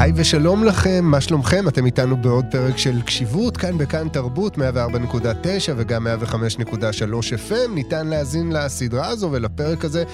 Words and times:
היי 0.00 0.12
ושלום 0.14 0.64
לכם, 0.64 1.04
מה 1.04 1.20
שלומכם? 1.20 1.68
אתם 1.68 1.86
איתנו 1.86 2.16
בעוד 2.16 2.44
פרק 2.50 2.78
של 2.78 3.02
קשיבות, 3.02 3.56
כאן 3.56 3.78
בכאן 3.78 4.08
תרבות, 4.08 4.58
104.9 4.58 4.60
וגם 5.76 6.06
105.3 6.06 7.50
FM. 7.50 7.70
ניתן 7.74 8.06
להאזין 8.06 8.52
לסדרה 8.52 9.08
הזו 9.08 9.28
ולפרק 9.32 9.84
הזה 9.84 10.04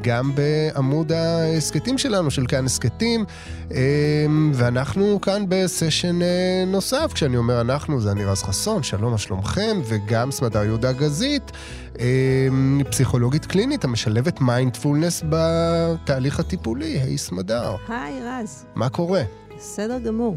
גם 0.00 0.32
בעמוד 0.34 1.12
ההסכתים 1.12 1.98
שלנו, 1.98 2.30
של 2.30 2.46
כאן 2.46 2.64
הסכתים. 2.64 3.24
אמ, 3.70 4.52
ואנחנו 4.54 5.20
כאן 5.20 5.44
בסשן 5.48 6.22
אה, 6.22 6.64
נוסף, 6.66 7.10
כשאני 7.14 7.36
אומר 7.36 7.60
אנחנו, 7.60 8.00
זה 8.00 8.10
אני 8.10 8.24
רז 8.24 8.42
חסון, 8.42 8.82
שלום, 8.82 9.12
מה 9.12 9.18
שלומכם? 9.18 9.80
וגם 9.84 10.30
סמדר 10.30 10.64
יהודה 10.64 10.92
גזית. 10.92 11.52
אמ, 11.98 12.82
פסיכולוגית 12.90 13.46
קלינית 13.46 13.84
המשלבת 13.84 14.40
מיינדפולנס 14.40 15.22
בתהליך 15.28 16.40
הטיפולי. 16.40 17.00
היי 17.00 17.18
סמדר. 17.18 17.76
היי 17.88 18.20
רז. 18.22 18.64
מה 18.74 18.88
קורה? 18.88 19.22
בסדר 19.56 19.98
גמור. 19.98 20.36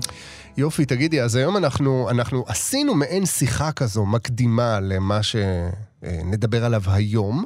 יופי, 0.57 0.85
תגידי, 0.85 1.21
אז 1.21 1.35
היום 1.35 1.57
אנחנו, 1.57 2.09
אנחנו 2.09 2.43
עשינו 2.47 2.95
מעין 2.95 3.25
שיחה 3.25 3.71
כזו 3.71 4.05
מקדימה 4.05 4.79
למה 4.79 5.19
שנדבר 5.23 6.65
עליו 6.65 6.81
היום. 6.87 7.43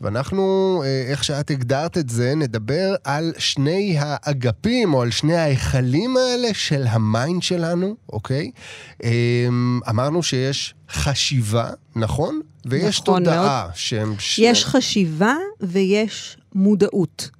ואנחנו, 0.00 0.82
אה, 0.84 1.04
איך 1.10 1.24
שאת 1.24 1.50
הגדרת 1.50 1.98
את 1.98 2.08
זה, 2.08 2.34
נדבר 2.34 2.94
על 3.04 3.32
שני 3.38 3.96
האגפים, 3.98 4.94
או 4.94 5.02
על 5.02 5.10
שני 5.10 5.36
ההיכלים 5.36 6.16
האלה 6.16 6.48
של 6.54 6.86
ה 6.86 6.97
mind 6.97 7.42
שלנו, 7.42 7.96
אוקיי? 8.12 8.50
אמ, 9.04 9.80
אמרנו 9.88 10.22
שיש 10.22 10.74
חשיבה, 10.90 11.70
נכון? 11.96 12.40
ויש 12.64 13.00
נכון 13.00 13.24
תודעה 13.24 13.62
מאוד. 13.62 13.74
שהם... 13.74 14.14
יש 14.38 14.64
חשיבה 14.64 15.36
ויש 15.60 16.36
מודעות. 16.54 17.30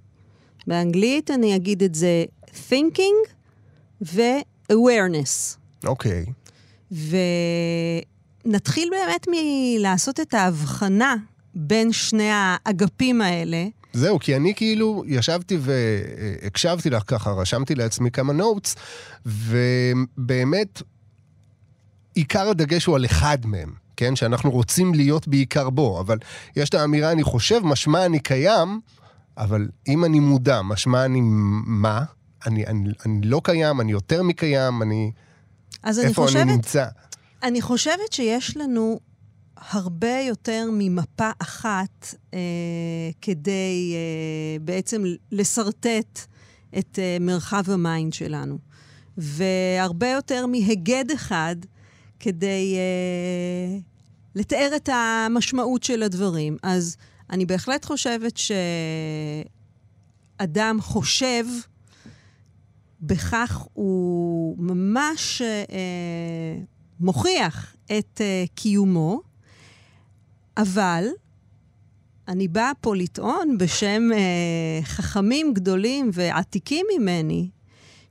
באנגלית 0.66 1.30
אני 1.30 1.56
אגיד 1.56 1.82
את 1.82 1.94
זה 1.94 2.24
thinking 2.68 3.30
ו-awareness. 4.02 5.56
אוקיי. 5.84 6.26
ונתחיל 8.46 8.90
באמת 8.90 9.26
מלעשות 9.30 10.20
את 10.20 10.34
ההבחנה 10.34 11.16
בין 11.54 11.92
שני 11.92 12.30
האגפים 12.32 13.20
האלה. 13.20 13.66
זהו, 13.92 14.18
כי 14.18 14.36
אני 14.36 14.54
כאילו 14.54 15.04
ישבתי 15.06 15.58
והקשבתי 15.60 16.90
לך 16.90 17.02
ככה, 17.06 17.30
רשמתי 17.30 17.74
לעצמי 17.74 18.10
כמה 18.10 18.32
נוטס, 18.32 18.76
ובאמת, 19.26 20.82
עיקר 22.14 22.48
הדגש 22.48 22.84
הוא 22.84 22.96
על 22.96 23.04
אחד 23.04 23.38
מהם, 23.46 23.72
כן? 24.00 24.16
שאנחנו 24.16 24.50
רוצים 24.50 24.94
להיות 24.94 25.28
בעיקר 25.28 25.70
בו, 25.70 26.00
אבל 26.00 26.18
יש 26.56 26.68
את 26.68 26.74
האמירה, 26.74 27.12
אני 27.12 27.22
חושב, 27.22 27.60
משמע 27.64 28.06
אני 28.06 28.20
קיים, 28.20 28.80
אבל 29.36 29.68
אם 29.88 30.04
אני 30.04 30.20
מודע, 30.20 30.62
משמע 30.62 31.04
אני 31.04 31.20
מה? 31.22 32.04
אני, 32.46 32.66
אני, 32.66 32.90
אני 33.06 33.20
לא 33.22 33.40
קיים, 33.44 33.80
אני 33.80 33.92
יותר 33.92 34.22
מקיים, 34.22 34.82
אני... 34.82 35.12
אז 35.82 35.98
אני 35.98 36.14
חושבת... 36.14 36.28
איפה 36.28 36.42
אני 36.42 36.52
נמצא? 36.52 36.86
אני 37.42 37.60
חושבת 37.60 38.12
שיש 38.12 38.56
לנו 38.56 39.00
הרבה 39.70 40.20
יותר 40.28 40.68
ממפה 40.72 41.30
אחת 41.38 42.14
אה, 42.34 42.38
כדי 43.22 43.94
אה, 43.94 44.58
בעצם 44.60 45.02
לשרטט 45.32 46.20
את 46.78 46.98
אה, 46.98 47.16
מרחב 47.20 47.70
ה 47.70 47.79
mind 47.79 48.12
שלנו. 48.12 48.58
והרבה 49.16 50.08
יותר 50.08 50.46
מהיגד 50.46 51.04
אחד 51.14 51.56
כדי 52.20 52.76
אה, 52.76 53.78
לתאר 54.34 54.72
את 54.76 54.88
המשמעות 54.92 55.82
של 55.82 56.02
הדברים. 56.02 56.56
אז 56.62 56.96
אני 57.30 57.46
בהחלט 57.46 57.84
חושבת 57.84 58.36
שאדם 60.36 60.78
חושב, 60.80 61.44
בכך 63.00 63.66
הוא 63.72 64.56
ממש 64.58 65.42
אה, 65.42 66.58
מוכיח 67.00 67.76
את 67.98 68.20
אה, 68.20 68.44
קיומו, 68.54 69.20
אבל 70.56 71.04
אני 72.28 72.48
באה 72.48 72.72
פה 72.80 72.96
לטעון 72.96 73.58
בשם 73.58 74.02
אה, 74.12 74.84
חכמים 74.84 75.54
גדולים 75.54 76.10
ועתיקים 76.12 76.86
ממני, 76.96 77.48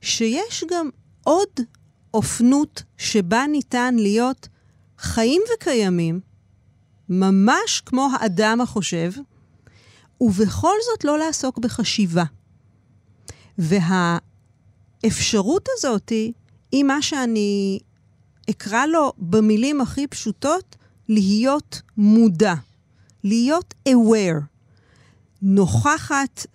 שיש 0.00 0.64
גם 0.70 0.90
עוד 1.24 1.48
אופנות 2.14 2.82
שבה 2.96 3.44
ניתן 3.46 3.94
להיות 3.94 4.48
חיים 5.00 5.42
וקיימים, 5.54 6.20
ממש 7.08 7.82
כמו 7.86 8.08
האדם 8.14 8.60
החושב, 8.60 9.12
ובכל 10.20 10.74
זאת 10.90 11.04
לא 11.04 11.18
לעסוק 11.18 11.58
בחשיבה. 11.58 12.24
והאפשרות 13.58 15.68
הזאת 15.72 16.12
היא 16.72 16.84
מה 16.84 17.02
שאני 17.02 17.78
אקרא 18.50 18.86
לו 18.86 19.12
במילים 19.18 19.80
הכי 19.80 20.06
פשוטות, 20.06 20.76
להיות 21.08 21.82
מודע, 21.96 22.54
להיות 23.24 23.74
aware, 23.88 24.42
נוכחת 25.42 26.46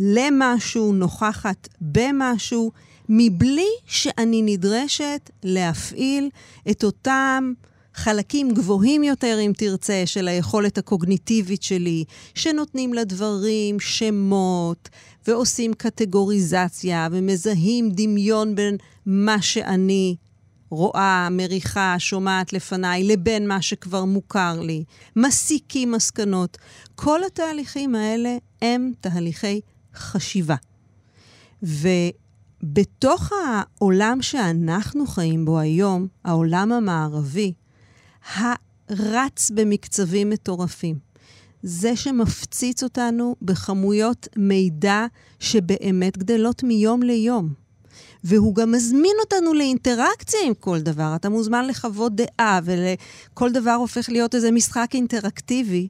למשהו, 0.00 0.92
נוכחת 0.92 1.68
במשהו, 1.80 2.72
מבלי 3.12 3.68
שאני 3.86 4.42
נדרשת 4.42 5.30
להפעיל 5.42 6.30
את 6.70 6.84
אותם 6.84 7.52
חלקים 7.94 8.54
גבוהים 8.54 9.04
יותר, 9.04 9.38
אם 9.40 9.52
תרצה, 9.56 10.02
של 10.06 10.28
היכולת 10.28 10.78
הקוגניטיבית 10.78 11.62
שלי, 11.62 12.04
שנותנים 12.34 12.94
לדברים 12.94 13.80
שמות, 13.80 14.88
ועושים 15.26 15.74
קטגוריזציה, 15.74 17.08
ומזהים 17.12 17.90
דמיון 17.90 18.54
בין 18.54 18.76
מה 19.06 19.42
שאני 19.42 20.16
רואה, 20.70 21.28
מריחה, 21.30 21.94
שומעת 21.98 22.52
לפניי, 22.52 23.04
לבין 23.04 23.48
מה 23.48 23.62
שכבר 23.62 24.04
מוכר 24.04 24.60
לי, 24.60 24.84
מסיקים 25.16 25.92
מסקנות. 25.92 26.58
כל 26.94 27.20
התהליכים 27.24 27.94
האלה 27.94 28.36
הם 28.62 28.92
תהליכי 29.00 29.60
חשיבה. 29.94 30.56
ובתוך 32.62 33.32
העולם 33.32 34.22
שאנחנו 34.22 35.06
חיים 35.06 35.44
בו 35.44 35.58
היום, 35.58 36.06
העולם 36.24 36.72
המערבי, 36.72 37.52
הרץ 38.34 39.50
במקצבים 39.54 40.30
מטורפים. 40.30 40.98
זה 41.62 41.96
שמפציץ 41.96 42.82
אותנו 42.82 43.36
בכמויות 43.42 44.28
מידע 44.36 45.06
שבאמת 45.38 46.18
גדלות 46.18 46.62
מיום 46.62 47.02
ליום. 47.02 47.52
והוא 48.24 48.54
גם 48.54 48.72
מזמין 48.72 49.16
אותנו 49.20 49.54
לאינטראקציה 49.54 50.40
עם 50.46 50.54
כל 50.54 50.80
דבר. 50.80 51.12
אתה 51.16 51.28
מוזמן 51.28 51.66
לחוות 51.66 52.12
דעה, 52.14 52.60
וכל 52.64 53.52
דבר 53.52 53.70
הופך 53.70 54.08
להיות 54.08 54.34
איזה 54.34 54.50
משחק 54.50 54.90
אינטראקטיבי. 54.94 55.88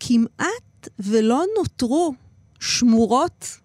כמעט 0.00 0.88
ולא 0.98 1.44
נותרו 1.58 2.14
שמורות, 2.60 3.59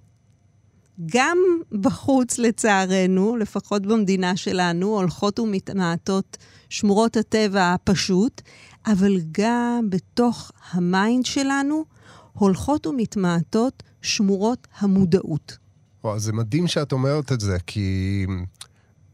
גם 1.05 1.37
בחוץ 1.71 2.37
לצערנו, 2.37 3.37
לפחות 3.37 3.85
במדינה 3.85 4.37
שלנו, 4.37 4.87
הולכות 4.87 5.39
ומתמעטות 5.39 6.37
שמורות 6.69 7.17
הטבע 7.17 7.73
הפשוט, 7.73 8.41
אבל 8.85 9.17
גם 9.31 9.87
בתוך 9.89 10.51
ה 10.71 10.82
mind 10.82 11.25
שלנו 11.25 11.85
הולכות 12.33 12.87
ומתמעטות 12.87 13.83
שמורות 14.01 14.67
המודעות. 14.79 15.57
וואו, 16.03 16.19
זה 16.19 16.33
מדהים 16.33 16.67
שאת 16.67 16.91
אומרת 16.91 17.31
את 17.31 17.39
זה, 17.39 17.57
כי 17.67 18.25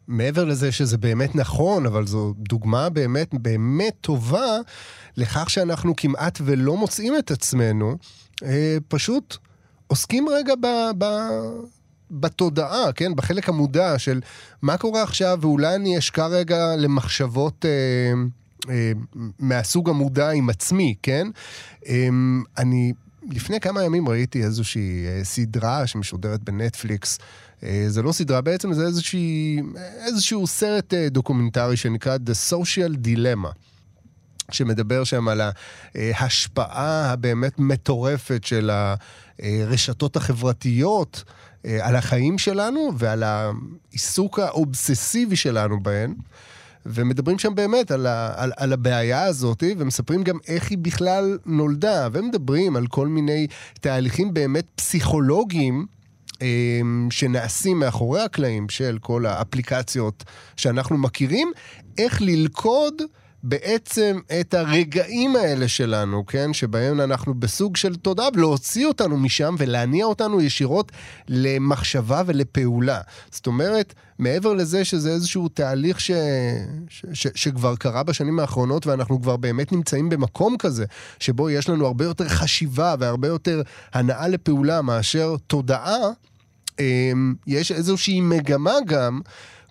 מעבר 0.08 0.46
לזה 0.46 0.72
שזה 0.72 0.98
באמת 0.98 1.36
נכון, 1.36 1.86
אבל 1.86 2.08
זו 2.08 2.34
דוגמה 2.38 2.90
באמת 2.90 3.30
באמת 3.34 3.94
טובה 4.02 4.58
לכך 5.18 5.50
שאנחנו 5.50 5.96
כמעט 5.96 6.42
ולא 6.46 6.78
מוצאים 6.78 7.14
את 7.20 7.32
עצמנו, 7.32 7.98
אה, 8.44 8.78
פשוט 8.88 9.38
עוסקים 9.92 10.30
רגע 10.30 10.54
ב... 10.62 10.68
ב 10.98 11.06
בתודעה, 12.12 12.92
כן? 12.96 13.16
בחלק 13.16 13.50
המודע 13.50 14.00
של 14.00 14.22
מה 14.62 14.78
קורה 14.78 15.04
עכשיו, 15.04 15.38
ואולי 15.42 15.76
אני 15.76 15.98
אשקע 15.98 16.28
רגע 16.28 16.76
למחשבות 16.78 17.66
אה, 17.66 18.14
אה, 18.70 18.92
מהסוג 19.40 19.90
המודע 19.90 20.30
עם 20.30 20.50
עצמי, 20.50 20.96
כן? 21.04 21.28
אה, 21.88 22.10
אני 22.58 22.94
לפני 23.32 23.60
כמה 23.60 23.84
ימים 23.84 24.10
ראיתי 24.10 24.44
איזושהי 24.44 25.06
אה, 25.08 25.24
סדרה 25.24 25.88
שמשודרת 25.88 26.44
בנטפליקס. 26.44 27.20
אה, 27.64 27.86
זה 27.88 28.02
לא 28.02 28.12
סדרה 28.12 28.42
בעצם, 28.42 28.74
זה 28.74 28.86
איזושהי, 28.86 29.62
איזשהו 30.06 30.48
סרט 30.48 30.94
אה, 30.94 31.10
דוקומנטרי 31.10 31.78
שנקרא 31.78 32.18
The 32.18 32.54
Social 32.54 33.08
Dilemma. 33.08 33.50
שמדבר 34.54 35.04
שם 35.04 35.28
על 35.28 35.42
ההשפעה 35.96 37.12
הבאמת 37.12 37.60
מטורפת 37.60 38.44
של 38.44 38.72
הרשתות 39.42 40.16
החברתיות 40.16 41.24
על 41.64 41.96
החיים 41.96 42.38
שלנו 42.38 42.92
ועל 42.98 43.24
העיסוק 43.24 44.40
האובססיבי 44.40 45.36
שלנו 45.36 45.84
בהן. 45.84 46.14
ומדברים 46.86 47.40
שם 47.40 47.56
באמת 47.56 47.92
על, 47.92 48.08
ה, 48.08 48.34
על, 48.36 48.52
על 48.58 48.74
הבעיה 48.74 49.24
הזאת, 49.24 49.64
ומספרים 49.78 50.24
גם 50.24 50.38
איך 50.48 50.70
היא 50.70 50.78
בכלל 50.78 51.38
נולדה, 51.46 52.08
ומדברים 52.12 52.76
על 52.76 52.88
כל 52.88 53.08
מיני 53.08 53.48
תהליכים 53.80 54.34
באמת 54.34 54.66
פסיכולוגיים. 54.76 55.86
שנעשים 57.10 57.80
מאחורי 57.80 58.22
הקלעים 58.22 58.70
של 58.70 58.98
כל 59.02 59.26
האפליקציות 59.26 60.24
שאנחנו 60.58 60.98
מכירים, 60.98 61.52
איך 61.98 62.22
ללכוד 62.22 62.94
בעצם 63.44 64.20
את 64.40 64.54
הרגעים 64.54 65.36
האלה 65.36 65.68
שלנו, 65.68 66.26
כן? 66.26 66.54
שבהם 66.54 67.02
אנחנו 67.02 67.34
בסוג 67.34 67.78
של 67.78 67.96
תודה, 67.96 68.28
ולהוציא 68.34 68.88
אותנו 68.88 69.18
משם 69.18 69.56
ולהניע 69.58 70.06
אותנו 70.06 70.42
ישירות 70.42 70.92
למחשבה 71.28 72.24
ולפעולה. 72.26 73.02
זאת 73.32 73.48
אומרת, 73.48 73.94
מעבר 74.20 74.54
לזה 74.54 74.86
שזה 74.86 75.12
איזשהו 75.12 75.48
תהליך 75.48 76.00
ש... 76.00 76.12
ש... 76.90 77.06
ש... 77.14 77.28
שכבר 77.36 77.76
קרה 77.76 78.04
בשנים 78.04 78.40
האחרונות, 78.40 78.88
ואנחנו 78.88 79.22
כבר 79.22 79.38
באמת 79.38 79.72
נמצאים 79.72 80.10
במקום 80.10 80.58
כזה, 80.60 80.86
שבו 81.20 81.50
יש 81.50 81.70
לנו 81.70 81.86
הרבה 81.86 82.06
יותר 82.06 82.28
חשיבה 82.28 82.96
והרבה 83.00 83.28
יותר 83.28 83.62
הנאה 83.94 84.28
לפעולה 84.28 84.82
מאשר 84.82 85.36
תודעה, 85.48 85.98
אמ, 86.80 87.34
יש 87.48 87.72
איזושהי 87.72 88.22
מגמה 88.22 88.74
גם. 88.86 89.22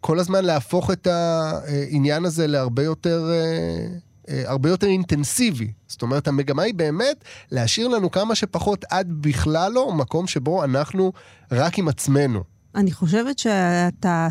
כל 0.00 0.18
הזמן 0.18 0.44
להפוך 0.44 0.90
את 0.90 1.06
העניין 1.06 2.24
הזה 2.24 2.46
להרבה 2.46 2.82
יותר... 2.82 3.30
אה, 3.30 3.86
אה, 4.28 4.42
הרבה 4.46 4.68
יותר 4.68 4.86
אינטנסיבי. 4.86 5.72
זאת 5.88 6.02
אומרת, 6.02 6.28
המגמה 6.28 6.62
היא 6.62 6.74
באמת 6.74 7.24
להשאיר 7.50 7.88
לנו 7.88 8.10
כמה 8.10 8.34
שפחות 8.34 8.84
עד 8.90 9.06
בכלל 9.10 9.72
לא 9.72 9.92
מקום 9.92 10.26
שבו 10.26 10.64
אנחנו 10.64 11.12
רק 11.52 11.78
עם 11.78 11.88
עצמנו. 11.88 12.42
אני 12.74 12.92
חושבת 12.92 13.38
שאתה 13.38 14.28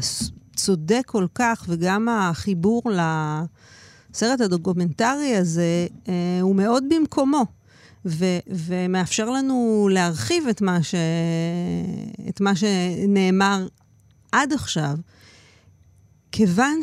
צודק 0.56 1.04
כל 1.06 1.26
כך, 1.36 1.66
וגם 1.68 2.08
החיבור 2.10 2.84
לסרט 4.12 4.42
הדוקומנטרי 4.42 5.36
הזה 5.36 5.88
אה, 6.08 6.14
הוא 6.42 6.56
מאוד 6.56 6.84
במקומו. 6.90 7.46
ו- 8.06 8.40
ומאפשר 8.48 9.30
לנו 9.30 9.90
להרחיב 9.92 10.44
את 10.50 10.62
מה, 10.62 10.84
ש- 10.84 10.96
את 12.30 12.42
מה 12.42 12.56
שנאמר 12.56 13.68
עד 14.32 14.54
עכשיו. 14.54 14.96
כיוון 16.32 16.80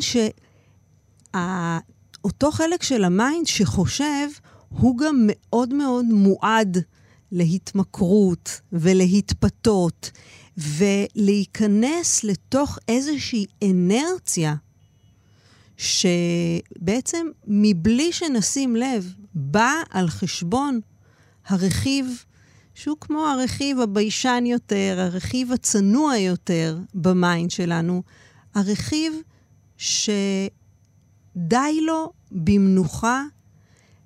שאותו 1.31 2.51
חלק 2.51 2.83
של 2.83 3.03
ה 3.03 3.12
mind 3.12 3.47
שחושב, 3.47 4.27
הוא 4.69 4.97
גם 4.97 5.15
מאוד 5.27 5.73
מאוד 5.73 6.05
מועד 6.05 6.77
להתמכרות 7.31 8.61
ולהתפתות 8.71 10.11
ולהיכנס 10.57 12.23
לתוך 12.23 12.79
איזושהי 12.87 13.45
אינרציה 13.63 14.55
שבעצם 15.77 17.27
מבלי 17.47 18.13
שנשים 18.13 18.75
לב, 18.75 19.13
בא 19.33 19.73
על 19.89 20.07
חשבון 20.07 20.79
הרכיב 21.47 22.23
שהוא 22.75 22.97
כמו 23.01 23.27
הרכיב 23.27 23.79
הביישן 23.79 24.43
יותר, 24.47 24.95
הרכיב 24.99 25.51
הצנוע 25.51 26.17
יותר 26.17 26.77
ב 26.93 27.05
mind 27.05 27.51
שלנו, 27.51 28.03
הרכיב 28.55 29.13
שדי 29.77 30.21
לו 31.81 32.11
במנוחה, 32.31 33.23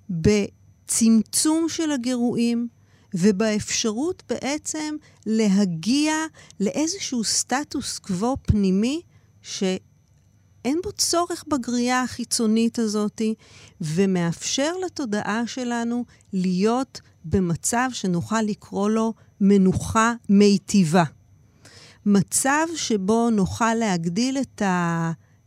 בצמצום 0.09 1.69
של 1.69 1.91
הגירויים 1.91 2.67
ובאפשרות 3.13 4.23
בעצם 4.29 4.95
להגיע 5.25 6.13
לאיזשהו 6.59 7.23
סטטוס 7.23 7.99
קוו 7.99 8.37
פנימי 8.41 9.01
שאין 9.41 10.79
בו 10.83 10.91
צורך 10.91 11.43
בגרייה 11.47 12.03
החיצונית 12.03 12.79
הזאת, 12.79 13.21
ומאפשר 13.81 14.71
לתודעה 14.85 15.47
שלנו 15.47 16.05
להיות 16.33 17.01
במצב 17.25 17.89
שנוכל 17.93 18.41
לקרוא 18.41 18.89
לו 18.89 19.13
מנוחה 19.41 20.13
מיטיבה. 20.29 21.03
מצב 22.05 22.67
שבו 22.75 23.29
נוכל 23.29 23.73
להגדיל 23.73 24.37
את 24.37 24.61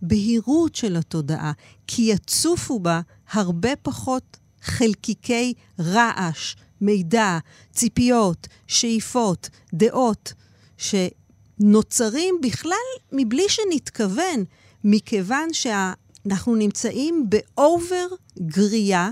הבהירות 0.04 0.74
של 0.74 0.96
התודעה, 0.96 1.52
כי 1.86 2.02
יצופו 2.02 2.78
בה 2.78 3.00
הרבה 3.32 3.76
פחות 3.76 4.36
חלקיקי 4.62 5.54
רעש, 5.80 6.56
מידע, 6.80 7.38
ציפיות, 7.72 8.48
שאיפות, 8.66 9.48
דעות, 9.74 10.32
שנוצרים 10.76 12.34
בכלל 12.42 12.72
מבלי 13.12 13.48
שנתכוון, 13.48 14.44
מכיוון 14.84 15.48
שאנחנו 15.52 16.54
נמצאים 16.56 17.26
באובר 17.28 18.06
גריעה, 18.38 19.10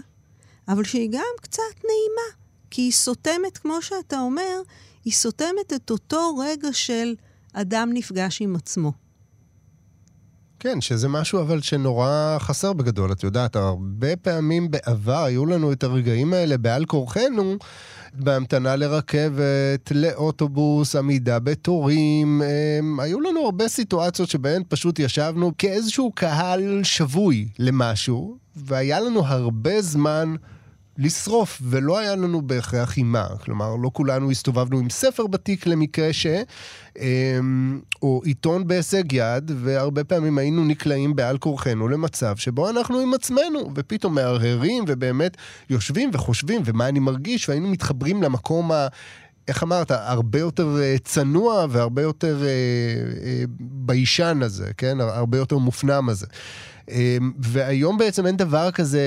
אבל 0.69 0.85
שהיא 0.85 1.09
גם 1.13 1.35
קצת 1.41 1.63
נעימה, 1.77 2.37
כי 2.71 2.83
היא 2.83 2.93
סותמת, 2.93 3.59
כמו 3.59 3.83
שאתה 3.83 4.21
אומר, 4.21 4.63
היא 5.05 5.13
סותמת 5.13 5.73
את 5.75 5.91
אותו 5.91 6.37
רגע 6.37 6.73
של 6.73 7.15
אדם 7.53 7.91
נפגש 7.93 8.43
עם 8.43 8.57
עצמו. 8.57 8.93
כן, 10.63 10.81
שזה 10.81 11.09
משהו 11.09 11.41
אבל 11.41 11.61
שנורא 11.61 12.37
חסר 12.39 12.73
בגדול. 12.73 13.13
את 13.13 13.23
יודעת, 13.23 13.57
הרבה 13.57 14.17
פעמים 14.17 14.71
בעבר 14.71 15.25
היו 15.25 15.47
לנו 15.47 15.73
את 15.73 15.85
הרגעים 15.85 16.33
האלה 16.33 16.59
בעל 16.59 16.85
כורחנו, 16.85 17.57
בהמתנה 18.15 18.77
לרכבת, 18.77 19.93
לאוטובוס, 19.95 20.97
עמידה 20.97 21.39
בתורים. 21.39 22.43
הם, 22.79 23.01
היו 23.01 23.21
לנו 23.21 23.45
הרבה 23.45 23.69
סיטואציות 23.69 24.29
שבהן 24.29 24.63
פשוט 24.69 24.99
ישבנו 24.99 25.53
כאיזשהו 25.59 26.13
קהל 26.15 26.81
שבוי 26.83 27.49
למשהו, 27.59 28.37
והיה 28.57 29.01
לנו 29.01 29.27
הרבה 29.27 29.83
זמן 29.83 30.35
לשרוף, 30.99 31.63
ולא 31.65 31.99
היה 31.99 32.17
לנו 32.17 32.43
בהכרח 32.43 32.95
עם 32.97 33.13
מה. 33.13 33.27
כלומר, 33.45 33.77
לא 33.77 33.91
כולנו 33.93 34.31
הסתובבנו 34.31 34.79
עם 34.79 34.91
ספר 34.91 35.27
בתיק 35.27 35.67
למקרה 35.67 36.13
ש... 36.13 36.27
אמ, 36.99 37.81
או 38.03 38.21
עיתון 38.25 38.67
בהישג 38.67 39.13
יד, 39.13 39.51
והרבה 39.55 40.05
פעמים 40.05 40.39
היינו 40.39 40.65
נקלעים 40.65 41.17
בעל 41.17 41.39
כורחנו 41.39 41.89
למצב 41.89 42.37
שבו 42.37 42.71
אנחנו 42.71 42.99
עם 42.99 43.15
עצמנו, 43.15 43.71
ופתאום 43.75 44.15
מהרהרים, 44.15 44.85
ובאמת 44.89 45.37
יושבים 45.71 46.11
וחושבים, 46.13 46.63
ומה 46.65 46.89
אני 46.89 46.99
מרגיש, 46.99 47.49
והיינו 47.49 47.69
מתחברים 47.69 48.23
למקום 48.23 48.73
ה... 48.73 48.87
איך 49.49 49.63
אמרת, 49.63 49.91
הרבה 49.91 50.39
יותר 50.39 50.77
uh, 50.77 51.03
צנוע 51.05 51.67
והרבה 51.71 52.03
יותר 52.03 52.41
uh, 52.41 52.45
uh, 53.15 53.51
ביישן 53.61 54.41
הזה, 54.43 54.71
כן? 54.77 55.01
הרבה 55.01 55.39
יותר 55.39 55.59
מופנם 55.59 56.09
הזה. 56.09 56.27
Uh, 56.87 56.93
והיום 57.39 57.99
בעצם 57.99 58.27
אין 58.27 58.37
דבר 58.37 58.71
כזה 58.71 59.03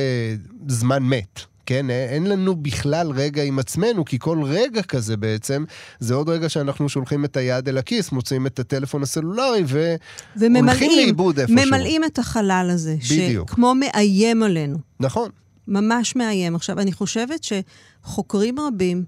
זמן 0.68 1.04
מת. 1.04 1.55
כן? 1.66 1.90
אין 1.90 2.28
לנו 2.28 2.56
בכלל 2.56 3.12
רגע 3.12 3.44
עם 3.44 3.60
עצמנו, 3.60 4.06
כי 4.06 4.20
כל 4.20 4.44
רגע 4.44 4.82
כזה 4.82 5.18
בעצם, 5.18 5.64
זה 6.00 6.14
עוד 6.14 6.30
רגע 6.30 6.50
שאנחנו 6.50 6.90
שולחים 6.90 7.26
את 7.26 7.38
היד 7.38 7.70
אל 7.70 7.78
הכיס, 7.78 8.12
מוצאים 8.12 8.48
את 8.48 8.60
הטלפון 8.60 9.04
הסלולרי 9.04 9.64
והולכים 9.68 10.92
לאיבוד 10.96 11.40
איפשהו. 11.40 11.58
ממלאים 11.58 12.04
את 12.04 12.20
החלל 12.20 12.70
הזה. 12.74 12.96
בדיוק. 13.12 13.50
שכמו 13.50 13.74
מאיים 13.76 14.44
עלינו. 14.44 14.78
נכון. 15.00 15.30
ממש 15.68 16.16
מאיים. 16.16 16.56
עכשיו, 16.56 16.80
אני 16.80 16.94
חושבת 16.94 17.40
שחוקרים 17.44 18.60
רבים 18.60 19.04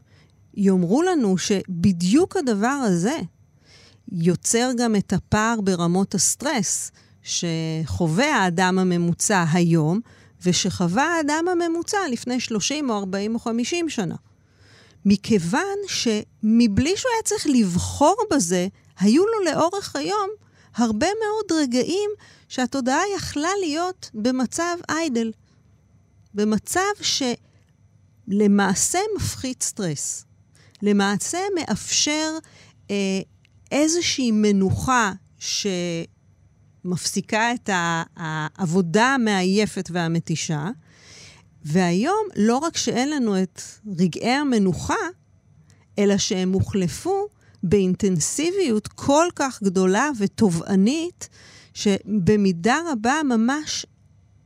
יאמרו 0.57 1.01
לנו 1.01 1.37
שבדיוק 1.37 2.37
הדבר 2.37 2.67
הזה 2.67 3.15
יוצר 4.11 4.71
גם 4.77 4.95
את 4.95 5.13
הפער 5.13 5.61
ברמות 5.61 6.15
הסטרס 6.15 6.91
שחווה 7.23 8.35
האדם 8.35 8.79
הממוצע 8.79 9.45
היום, 9.53 9.99
ושחווה 10.45 11.03
האדם 11.03 11.45
הממוצע 11.51 11.97
לפני 12.11 12.39
30 12.39 12.89
או 12.89 12.97
40 12.97 13.35
או 13.35 13.39
50 13.39 13.89
שנה. 13.89 14.15
מכיוון 15.05 15.77
שמבלי 15.87 16.97
שהוא 16.97 17.11
היה 17.13 17.23
צריך 17.23 17.47
לבחור 17.49 18.15
בזה, 18.31 18.67
היו 18.99 19.23
לו 19.25 19.51
לאורך 19.51 19.95
היום 19.95 20.29
הרבה 20.75 21.07
מאוד 21.07 21.61
רגעים 21.61 22.09
שהתודעה 22.49 23.01
יכלה 23.15 23.49
להיות 23.59 24.09
במצב 24.13 24.77
איידל. 24.89 25.31
במצב 26.33 26.81
שלמעשה 28.31 28.99
מפחית 29.15 29.63
סטרס. 29.63 30.25
למעשה 30.81 31.39
מאפשר 31.55 32.37
אה, 32.91 32.95
איזושהי 33.71 34.31
מנוחה 34.31 35.11
ש... 35.39 35.67
מפסיקה 36.87 37.53
את 37.53 37.69
העבודה 38.17 39.05
המעייפת 39.05 39.89
והמתישה, 39.91 40.69
והיום 41.65 42.27
לא 42.35 42.57
רק 42.57 42.77
שאין 42.77 43.09
לנו 43.09 43.43
את 43.43 43.61
רגעי 43.99 44.31
המנוחה, 44.31 44.95
אלא 45.99 46.17
שהם 46.17 46.51
הוחלפו 46.51 47.27
באינטנסיביות 47.63 48.87
כל 48.87 49.27
כך 49.35 49.63
גדולה 49.63 50.09
ותובענית, 50.17 51.29
שבמידה 51.73 52.77
רבה 52.91 53.21
ממש 53.25 53.85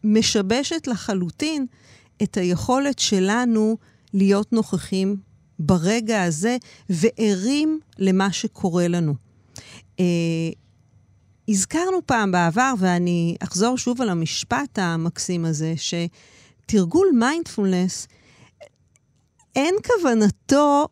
משבשת 0.03 0.87
לחלוטין 0.87 1.65
את 2.23 2.37
היכולת 2.37 2.99
שלנו 2.99 3.77
להיות 4.13 4.53
נוכחים 4.53 5.15
ברגע 5.59 6.23
הזה 6.23 6.57
וערים 6.89 7.79
למה 7.97 8.31
שקורה 8.31 8.87
לנו. 8.87 9.13
הזכרנו 11.51 11.97
פעם 12.05 12.31
בעבר, 12.31 12.73
ואני 12.79 13.35
אחזור 13.39 13.77
שוב 13.77 14.01
על 14.01 14.09
המשפט 14.09 14.79
המקסים 14.79 15.45
הזה, 15.45 15.73
שתרגול 15.77 17.07
מיינדפולנס, 17.13 18.07
אין 19.55 19.75
כוונתו 19.85 20.87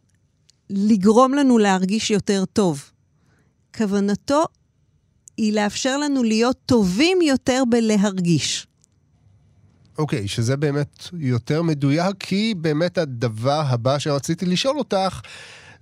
לגרום 0.69 1.33
לנו 1.33 1.57
להרגיש 1.57 2.11
יותר 2.11 2.45
טוב. 2.53 2.91
כוונתו 3.77 4.43
היא 5.37 5.53
לאפשר 5.53 5.97
לנו 5.97 6.23
להיות 6.23 6.57
טובים 6.65 7.21
יותר 7.21 7.63
בלהרגיש. 7.69 8.67
אוקיי, 9.97 10.23
okay, 10.23 10.27
שזה 10.27 10.57
באמת 10.57 11.07
יותר 11.13 11.61
מדויק, 11.61 12.15
כי 12.19 12.53
באמת 12.57 12.97
הדבר 12.97 13.61
הבא 13.65 13.99
שרציתי 13.99 14.45
לשאול 14.45 14.77
אותך, 14.77 15.21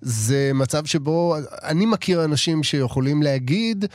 זה 0.01 0.51
מצב 0.54 0.86
שבו 0.86 1.36
אני 1.63 1.86
מכיר 1.86 2.24
אנשים 2.24 2.63
שיכולים 2.63 3.24
להגיד, 3.24 3.86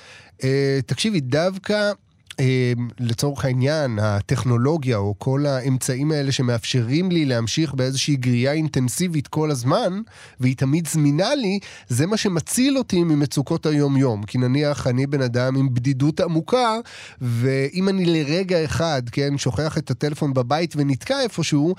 אה, 0.44 0.78
תקשיבי, 0.86 1.20
דווקא 1.20 1.92
אה, 2.40 2.72
לצורך 3.00 3.44
העניין, 3.44 3.98
הטכנולוגיה 3.98 4.96
או 4.96 5.14
כל 5.18 5.46
האמצעים 5.46 6.12
האלה 6.12 6.32
שמאפשרים 6.32 7.10
לי 7.10 7.24
להמשיך 7.24 7.74
באיזושהי 7.74 8.16
גריעה 8.16 8.54
אינטנסיבית 8.54 9.28
כל 9.28 9.50
הזמן, 9.50 10.00
והיא 10.40 10.56
תמיד 10.56 10.88
זמינה 10.88 11.34
לי, 11.34 11.58
זה 11.88 12.06
מה 12.06 12.16
שמציל 12.16 12.78
אותי 12.78 13.04
ממצוקות 13.04 13.66
היום-יום. 13.66 14.22
כי 14.22 14.38
נניח 14.38 14.86
אני 14.86 15.06
בן 15.06 15.22
אדם 15.22 15.56
עם 15.56 15.74
בדידות 15.74 16.20
עמוקה, 16.20 16.76
ואם 17.20 17.88
אני 17.88 18.04
לרגע 18.04 18.64
אחד, 18.64 19.02
כן, 19.12 19.38
שוכח 19.38 19.78
את 19.78 19.90
הטלפון 19.90 20.34
בבית 20.34 20.74
ונתקע 20.76 21.20
איפשהו. 21.20 21.74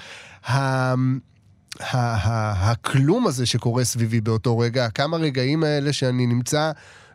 הכלום 1.81 3.27
הזה 3.27 3.45
שקורה 3.45 3.83
סביבי 3.83 4.21
באותו 4.21 4.57
רגע, 4.57 4.89
כמה 4.89 5.17
רגעים 5.17 5.63
האלה 5.63 5.93
שאני 5.93 6.25
נמצא 6.25 6.71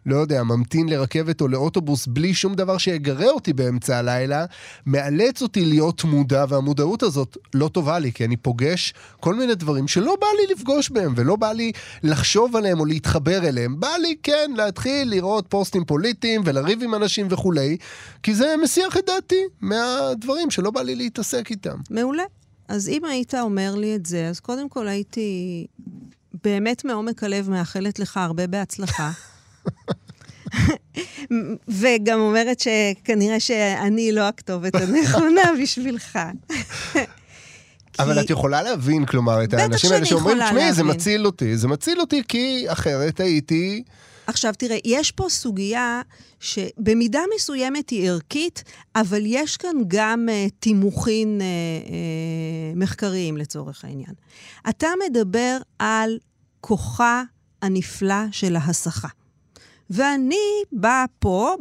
לא 0.08 0.16
יודע, 0.16 0.42
ממתין 0.42 0.88
לרכבת 0.88 1.40
או 1.40 1.48
לאוטובוס 1.48 2.06
בלי 2.06 2.34
שום 2.34 2.54
דבר 2.54 2.78
שיגרה 2.78 3.26
אותי 3.26 3.52
באמצע 3.52 3.98
הלילה, 3.98 4.44
מאלץ 4.86 5.42
אותי 5.42 5.64
להיות 5.64 6.04
מודע, 6.04 6.44
והמודעות 6.48 7.02
הזאת 7.02 7.36
לא 7.54 7.68
טובה 7.68 7.98
לי, 7.98 8.12
כי 8.12 8.24
אני 8.24 8.36
פוגש 8.36 8.94
כל 9.20 9.34
מיני 9.34 9.54
דברים 9.54 9.88
שלא 9.88 10.16
בא 10.20 10.26
לי 10.40 10.54
לפגוש 10.54 10.90
בהם, 10.90 11.12
ולא 11.16 11.36
בא 11.36 11.52
לי 11.52 11.72
לחשוב 12.02 12.56
עליהם 12.56 12.80
או 12.80 12.84
להתחבר 12.84 13.48
אליהם. 13.48 13.80
בא 13.80 13.96
לי, 14.02 14.14
כן, 14.22 14.50
להתחיל 14.56 15.10
לראות 15.10 15.46
פוסטים 15.48 15.84
פוליטיים 15.84 16.42
ולריב 16.44 16.82
עם 16.82 16.94
אנשים 16.94 17.26
וכולי, 17.30 17.76
כי 18.22 18.34
זה 18.34 18.54
מסיח 18.62 18.96
את 18.96 19.06
דעתי 19.06 19.42
מהדברים 19.60 20.50
שלא 20.50 20.70
בא 20.70 20.82
לי 20.82 20.94
להתעסק 20.94 21.50
איתם. 21.50 21.76
מעולה. 21.90 22.24
אז 22.68 22.88
אם 22.88 23.04
היית 23.04 23.34
אומר 23.34 23.74
לי 23.74 23.94
את 23.94 24.06
זה, 24.06 24.28
אז 24.28 24.40
קודם 24.40 24.68
כל 24.68 24.88
הייתי 24.88 25.66
באמת 26.44 26.84
מעומק 26.84 27.24
הלב 27.24 27.50
מאחלת 27.50 27.98
לך 27.98 28.16
הרבה 28.16 28.46
בהצלחה. 28.46 29.10
וגם 31.68 32.20
אומרת 32.20 32.60
שכנראה 32.60 33.40
שאני 33.40 34.12
לא 34.12 34.20
הכתובת 34.20 34.74
הנכונה 34.74 35.42
בשבילך. 35.62 36.18
אבל 37.98 38.20
את 38.20 38.30
יכולה 38.30 38.62
להבין, 38.62 39.06
כלומר, 39.06 39.44
את 39.44 39.54
האנשים 39.54 39.92
האלה 39.92 40.04
שאומרים, 40.04 40.38
תשמעי, 40.44 40.72
זה 40.72 40.84
מציל 40.84 41.26
אותי, 41.26 41.56
זה 41.56 41.68
מציל 41.68 42.00
אותי 42.00 42.22
כי 42.28 42.64
אחרת 42.68 43.20
הייתי... 43.20 43.82
עכשיו, 44.28 44.54
תראה, 44.58 44.78
יש 44.84 45.12
פה 45.12 45.26
סוגיה 45.28 46.02
שבמידה 46.40 47.20
מסוימת 47.36 47.90
היא 47.90 48.10
ערכית, 48.10 48.64
אבל 48.96 49.22
יש 49.26 49.56
כאן 49.56 49.76
גם 49.88 50.28
uh, 50.28 50.50
תימוכין 50.60 51.40
uh, 51.40 51.42
uh, 51.86 52.78
מחקריים 52.78 53.36
לצורך 53.36 53.84
העניין. 53.84 54.14
אתה 54.68 54.88
מדבר 55.06 55.58
על 55.78 56.18
כוחה 56.60 57.22
הנפלא 57.62 58.22
של 58.30 58.56
ההסחה. 58.56 59.08
ואני 59.90 60.62
באה 60.72 61.04
פה, 61.18 61.54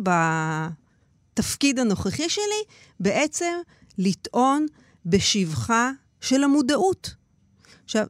בתפקיד 1.33 1.79
הנוכחי 1.79 2.29
שלי, 2.29 2.63
בעצם 2.99 3.53
לטעון 3.97 4.65
בשבחה 5.05 5.91
של 6.21 6.43
המודעות. 6.43 7.15
עכשיו, 7.85 8.05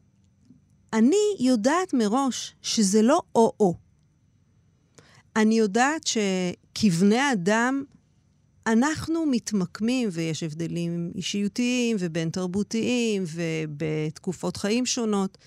אני 0.93 1.35
יודעת 1.39 1.93
מראש 1.93 2.55
שזה 2.61 3.01
לא 3.01 3.21
או-או. 3.35 3.86
אני 5.37 5.59
יודעת 5.59 6.07
שכבני 6.07 7.31
אדם, 7.33 7.83
אנחנו 8.67 9.25
מתמקמים, 9.25 10.09
ויש 10.11 10.43
הבדלים 10.43 11.11
אישיותיים 11.15 11.97
ובין 11.99 12.29
תרבותיים 12.29 13.23
ובתקופות 13.27 14.57
חיים 14.57 14.85
שונות. 14.85 15.37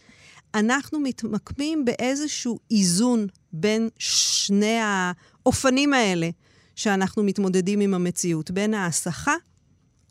אנחנו 0.55 1.01
מתמקמים 1.01 1.85
באיזשהו 1.85 2.59
איזון 2.71 3.27
בין 3.53 3.89
שני 3.99 4.79
האופנים 4.83 5.93
האלה 5.93 6.31
שאנחנו 6.77 7.23
מתמודדים 7.23 7.81
עם 7.81 7.95
המציאות, 7.95 8.51
בין 8.51 8.75
ההסחה 8.75 9.35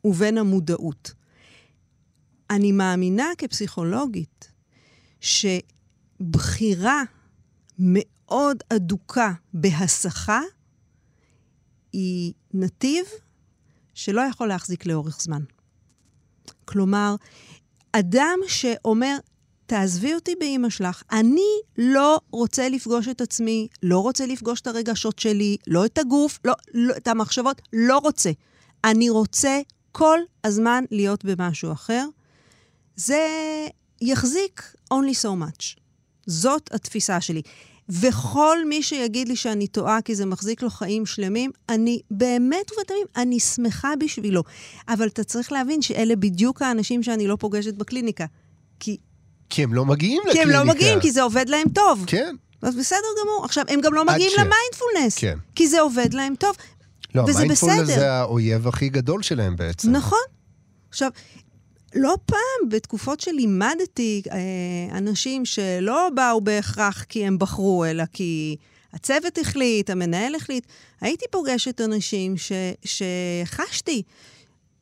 ובין 0.04 0.38
המודעות. 0.38 1.14
אני 2.50 2.72
מאמינה 2.72 3.28
כפסיכולוגית 3.38 4.52
שבחירה 5.22 7.04
מאוד 7.80 8.19
אדוקה 8.70 9.32
בהסחה 9.54 10.42
היא 11.94 12.34
נתיב 12.54 13.06
שלא 13.94 14.22
יכול 14.22 14.48
להחזיק 14.48 14.86
לאורך 14.86 15.22
זמן. 15.22 15.42
כלומר, 16.66 17.16
אדם 17.92 18.40
שאומר, 18.48 19.18
תעזבי 19.66 20.14
אותי 20.14 20.36
באימא 20.40 20.70
שלך. 20.70 21.04
אני 21.12 21.52
לא 21.78 22.20
רוצה 22.32 22.70
לפגוש 22.70 23.08
את 23.08 23.22
עצמי, 23.22 23.68
לא 23.84 24.00
רוצה 24.00 24.26
לפגוש 24.26 24.62
את 24.62 24.68
הרגשות 24.68 25.20
שלי, 25.20 25.58
לא 25.68 25.86
את 25.86 25.98
הגוף, 25.98 26.40
לא, 26.46 26.54
לא, 26.74 26.94
את 26.98 27.08
המחשבות, 27.08 27.62
לא 27.74 27.98
רוצה. 27.98 28.32
אני 28.84 29.10
רוצה 29.10 29.60
כל 29.92 30.20
הזמן 30.44 30.84
להיות 30.92 31.26
במשהו 31.26 31.72
אחר. 31.72 32.06
זה 32.96 33.28
יחזיק 34.02 34.74
only 34.94 35.16
so 35.22 35.28
much. 35.28 35.80
זאת 36.26 36.70
התפיסה 36.74 37.22
שלי. 37.22 37.42
וכל 37.90 38.58
מי 38.66 38.84
שיגיד 38.84 39.28
לי 39.28 39.36
שאני 39.36 39.68
טועה 39.68 40.02
כי 40.02 40.16
זה 40.16 40.26
מחזיק 40.26 40.62
לו 40.62 40.70
חיים 40.70 41.06
שלמים, 41.06 41.52
אני 41.70 42.02
באמת 42.12 42.72
ובתמים, 42.72 43.06
אני 43.18 43.40
שמחה 43.40 43.94
בשבילו. 44.00 44.44
אבל 44.88 45.08
אתה 45.08 45.24
צריך 45.24 45.52
להבין 45.52 45.82
שאלה 45.82 46.16
בדיוק 46.16 46.62
האנשים 46.62 47.04
שאני 47.04 47.28
לא 47.28 47.36
פוגשת 47.40 47.74
בקליניקה. 47.74 48.26
כי 48.80 48.98
כי 49.50 49.64
הם 49.64 49.74
לא 49.74 49.86
מגיעים 49.86 50.22
לקליניקה. 50.28 50.52
כי 50.52 50.58
הם 50.58 50.68
לא 50.68 50.74
מגיעים, 50.74 51.00
כי 51.00 51.12
זה 51.12 51.22
עובד 51.22 51.50
להם 51.50 51.70
טוב. 51.74 52.04
כן. 52.08 52.36
אז 52.62 52.76
בסדר 52.76 53.08
גמור. 53.24 53.46
עכשיו, 53.46 53.66
הם 53.68 53.82
גם 53.82 53.94
לא 53.94 54.06
מגיעים 54.06 54.32
ש... 54.32 54.40
למיינדפולנס. 54.40 55.18
כן. 55.18 55.38
כי 55.56 55.68
זה 55.68 55.82
עובד 55.82 56.14
להם 56.14 56.36
טוב. 56.36 56.56
לא, 57.16 57.22
המיינדפולנס 57.22 57.88
זה 57.88 58.12
האויב 58.12 58.68
הכי 58.68 58.90
גדול 58.90 59.24
שלהם 59.24 59.56
בעצם. 59.56 59.92
נכון. 59.92 60.20
עכשיו, 60.90 61.12
לא 61.96 62.16
פעם, 62.26 62.70
בתקופות 62.70 63.20
שלימדתי 63.20 64.22
אה, 64.32 64.98
אנשים 64.98 65.46
שלא 65.46 66.10
באו 66.16 66.42
בהכרח 66.42 67.04
כי 67.04 67.26
הם 67.26 67.40
בחרו, 67.40 67.86
אלא 67.86 68.04
כי 68.14 68.56
הצוות 68.94 69.38
החליט, 69.38 69.90
המנהל 69.90 70.36
החליט, 70.36 70.66
הייתי 71.02 71.26
פוגשת 71.32 71.82
אנשים 71.82 72.38
ש, 72.38 72.52
שחשתי 72.84 74.04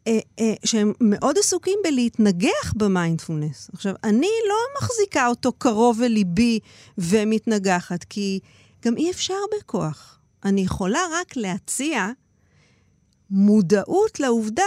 אה, 0.08 0.20
אה, 0.40 0.54
שהם 0.66 0.94
מאוד 1.02 1.38
עסוקים 1.38 1.80
בלהתנגח 1.84 2.74
במיינדפולנס. 2.76 3.70
עכשיו, 3.74 3.94
אני 4.04 4.30
לא 4.50 4.56
מחזיקה 4.78 5.28
אותו 5.28 5.52
קרוב 5.52 6.02
אל 6.02 6.08
ליבי 6.08 6.60
ומתנגחת, 6.98 8.04
כי 8.04 8.40
גם 8.86 8.98
אי 8.98 9.12
אפשר 9.12 9.34
בכוח. 9.60 10.20
אני 10.46 10.62
יכולה 10.62 11.00
רק 11.14 11.36
להציע 11.36 12.08
מודעות 13.30 14.20
לעובדה 14.20 14.64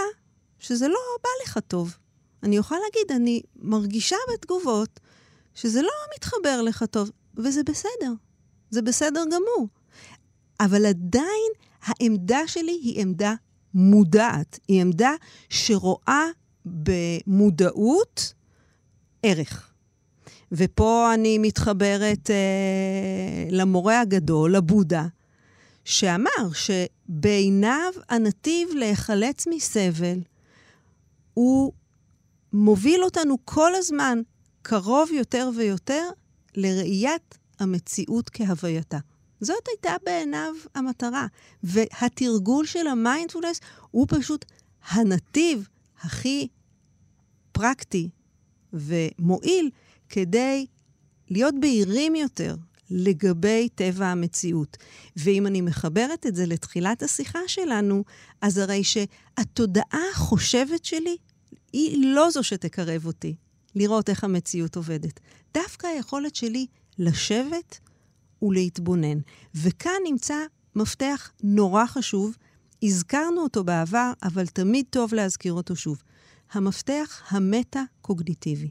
שזה 0.58 0.88
לא 0.88 0.98
בא 1.22 1.28
לך 1.44 1.58
טוב. 1.68 1.96
אני 2.42 2.56
יכולה 2.56 2.80
להגיד, 2.80 3.22
אני 3.22 3.42
מרגישה 3.56 4.16
בתגובות 4.32 5.00
שזה 5.54 5.82
לא 5.82 5.88
מתחבר 6.16 6.62
לך 6.62 6.84
טוב, 6.90 7.10
וזה 7.36 7.62
בסדר. 7.62 8.12
זה 8.70 8.82
בסדר 8.82 9.24
גמור. 9.24 9.68
אבל 10.60 10.86
עדיין 10.86 11.52
העמדה 11.82 12.40
שלי 12.46 12.72
היא 12.82 13.02
עמדה 13.02 13.34
מודעת. 13.74 14.58
היא 14.68 14.80
עמדה 14.80 15.10
שרואה 15.48 16.26
במודעות 16.64 18.34
ערך. 19.22 19.72
ופה 20.52 21.14
אני 21.14 21.38
מתחברת 21.38 22.30
אה, 22.30 23.48
למורה 23.50 24.00
הגדול, 24.00 24.56
לבודה, 24.56 25.06
שאמר 25.84 26.50
שבעיניו 26.54 27.92
הנתיב 28.08 28.68
להיחלץ 28.74 29.46
מסבל 29.46 30.18
הוא 31.34 31.72
מוביל 32.52 33.04
אותנו 33.04 33.36
כל 33.44 33.74
הזמן 33.74 34.18
קרוב 34.62 35.10
יותר 35.12 35.50
ויותר 35.56 36.08
לראיית 36.54 37.38
המציאות 37.60 38.30
כהווייתה. 38.30 38.98
זאת 39.40 39.68
הייתה 39.68 39.96
בעיניו 40.04 40.54
המטרה. 40.74 41.26
והתרגול 41.62 42.66
של 42.66 42.86
המיינדפולנס 42.86 43.60
הוא 43.90 44.06
פשוט 44.08 44.44
הנתיב 44.88 45.68
הכי 46.00 46.48
פרקטי 47.52 48.08
ומועיל 48.72 49.70
כדי 50.08 50.66
להיות 51.30 51.54
בהירים 51.60 52.14
יותר 52.14 52.56
לגבי 52.90 53.68
טבע 53.74 54.06
המציאות. 54.06 54.76
ואם 55.16 55.46
אני 55.46 55.60
מחברת 55.60 56.26
את 56.26 56.36
זה 56.36 56.46
לתחילת 56.46 57.02
השיחה 57.02 57.38
שלנו, 57.46 58.04
אז 58.40 58.58
הרי 58.58 58.84
שהתודעה 58.84 60.00
החושבת 60.12 60.84
שלי 60.84 61.16
היא 61.72 62.14
לא 62.14 62.30
זו 62.30 62.42
שתקרב 62.42 63.06
אותי 63.06 63.34
לראות 63.74 64.10
איך 64.10 64.24
המציאות 64.24 64.76
עובדת. 64.76 65.20
דווקא 65.54 65.86
היכולת 65.86 66.36
שלי 66.36 66.66
לשבת 66.98 67.78
ולהתבונן. 68.42 69.18
וכאן 69.54 70.00
נמצא 70.04 70.36
מפתח 70.74 71.30
נורא 71.42 71.86
חשוב, 71.86 72.36
הזכרנו 72.82 73.42
אותו 73.42 73.64
בעבר, 73.64 74.12
אבל 74.22 74.46
תמיד 74.46 74.84
טוב 74.90 75.14
להזכיר 75.14 75.52
אותו 75.52 75.76
שוב. 75.76 76.02
המפתח 76.52 77.22
המטה-קוגניטיבי. 77.28 78.70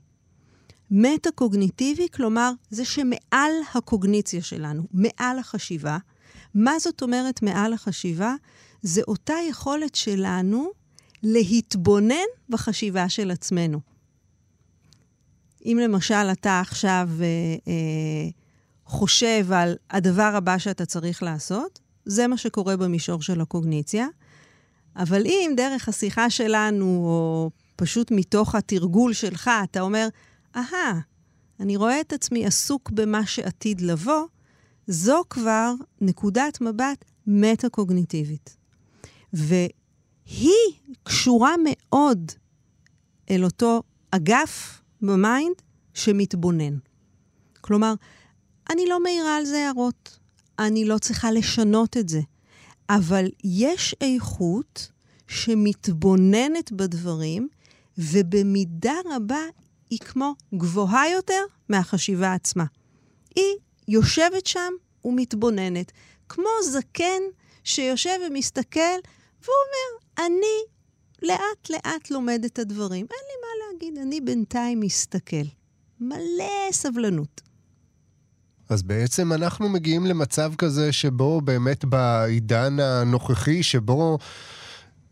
מטה-קוגניטיבי, 0.92 2.08
כלומר, 2.14 2.52
זה 2.70 2.86
שמעל 2.86 3.52
הקוגניציה 3.74 4.42
שלנו, 4.42 4.84
מעל 4.92 5.40
החשיבה. 5.40 5.98
מה 6.54 6.80
זאת 6.80 7.02
אומרת 7.02 7.42
מעל 7.42 7.74
החשיבה? 7.74 8.36
זה 8.82 9.02
אותה 9.08 9.34
יכולת 9.50 9.96
שלנו 9.96 10.72
להתבונן 11.24 12.30
בחשיבה 12.50 13.10
של 13.10 13.32
עצמנו. 13.32 13.80
אם 15.66 15.80
למשל 15.84 16.30
אתה 16.32 16.60
עכשיו 16.60 17.10
אה, 17.22 17.26
אה, 17.68 18.30
חושב 18.86 19.52
על 19.52 19.76
הדבר 19.90 20.32
הבא 20.36 20.58
שאתה 20.58 20.86
צריך 20.86 21.24
לעשות, 21.24 21.80
זה 22.06 22.28
מה 22.28 22.38
שקורה 22.38 22.78
במישור 22.78 23.22
של 23.22 23.42
הקוגניציה. 23.42 24.08
אבל 24.96 25.26
אם 25.26 25.52
דרך 25.58 25.90
השיחה 25.90 26.30
שלנו, 26.30 26.86
או 26.86 27.50
פשוט 27.76 28.12
מתוך 28.12 28.56
התרגול 28.56 29.14
שלך, 29.14 29.50
אתה 29.64 29.82
אומר, 29.82 30.08
אהה, 30.56 31.00
אני 31.60 31.76
רואה 31.76 32.02
את 32.02 32.14
עצמי 32.14 32.46
עסוק 32.46 32.90
במה 32.90 33.26
שעתיד 33.26 33.82
לבוא, 33.82 34.26
זו 34.88 35.22
כבר 35.30 35.74
נקודת 36.02 36.62
מבט 36.62 37.06
מטה-קוגניטיבית. 37.28 38.58
והיא 40.30 40.74
קשורה 41.04 41.56
מאוד 41.64 42.32
אל 43.30 43.44
אותו 43.44 43.84
אגף 44.12 44.82
במיינד 45.02 45.56
שמתבונן. 45.94 46.78
כלומר, 47.62 47.94
אני 48.70 48.86
לא 48.90 49.04
מעירה 49.04 49.38
על 49.38 49.46
זה 49.46 49.66
הערות, 49.66 50.20
אני 50.60 50.86
לא 50.86 50.98
צריכה 50.98 51.32
לשנות 51.32 51.98
את 51.98 52.10
זה, 52.10 52.22
אבל 52.90 53.26
יש 53.44 53.96
איכות 54.02 54.92
שמתבוננת 55.28 56.72
בדברים, 56.72 57.48
ובמידה 57.98 58.96
רבה 59.16 59.42
היא 59.90 60.00
כמו 60.00 60.34
גבוהה 60.54 61.10
יותר 61.10 61.44
מהחשיבה 61.70 62.34
עצמה. 62.34 62.66
היא 63.36 63.56
יושבת 63.88 64.46
שם 64.46 64.74
ומתבוננת, 65.06 65.92
כמו 66.30 66.50
זקן 66.64 67.22
שיושב 67.64 68.20
ומסתכל, 68.28 69.00
והוא 69.42 69.56
אומר, 69.66 70.26
אני 70.28 70.58
לאט-לאט 71.22 72.12
לומד 72.12 72.42
את 72.46 72.60
הדברים. 72.60 73.06
אין 73.12 73.26
לי 73.28 73.42
מה 73.42 73.74
להגיד, 73.74 74.08
אני 74.08 74.22
בינתיים 74.22 74.80
מסתכל. 74.80 75.46
מלא 76.00 76.72
סבלנות. 76.72 77.42
אז 78.70 78.84
בעצם 78.84 79.34
אנחנו 79.34 79.70
מגיעים 79.70 80.06
למצב 80.06 80.54
כזה 80.58 80.92
שבו 80.92 81.42
באמת 81.42 81.86
בעידן 81.86 82.80
הנוכחי, 82.80 83.64
שבו... 83.64 84.18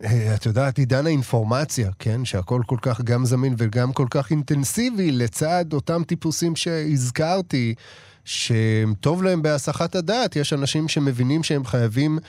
אה, 0.04 0.36
את 0.36 0.46
יודעת, 0.46 0.78
עידן 0.78 1.06
האינפורמציה, 1.06 1.92
כן? 2.00 2.26
שהכל 2.26 2.62
כל 2.66 2.78
כך 2.82 3.02
גם 3.02 3.26
זמין 3.26 3.56
וגם 3.58 3.94
כל 3.94 4.08
כך 4.10 4.32
אינטנסיבי, 4.32 5.12
לצד 5.12 5.66
אותם 5.74 6.04
טיפוסים 6.04 6.56
שהזכרתי, 6.56 7.76
שטוב 8.26 9.24
להם 9.24 9.42
בהסחת 9.42 9.96
הדעת. 9.96 10.36
יש 10.36 10.54
אנשים 10.54 10.88
שמבינים 10.88 11.44
שהם 11.44 11.66
חייבים 11.66 12.20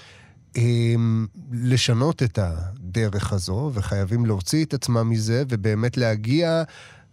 לשנות 1.52 2.22
את 2.22 2.38
הדרך 2.42 3.32
הזו, 3.32 3.70
וחייבים 3.74 4.26
להוציא 4.26 4.64
את 4.64 4.74
עצמם 4.74 5.10
מזה, 5.10 5.42
ובאמת 5.48 5.96
להגיע 5.96 6.62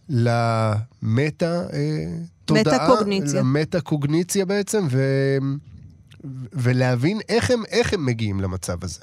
למטה... 0.09 1.61
אה, 1.73 2.05
תודעה, 2.45 2.63
מטה-קוגניציה. 2.63 3.39
למטה-קוגניציה 3.39 4.45
בעצם, 4.45 4.87
ו... 4.89 5.01
ולהבין 6.53 7.19
איך 7.29 7.51
הם, 7.51 7.63
איך 7.69 7.93
הם 7.93 8.05
מגיעים 8.05 8.39
למצב 8.39 8.83
הזה. 8.83 8.99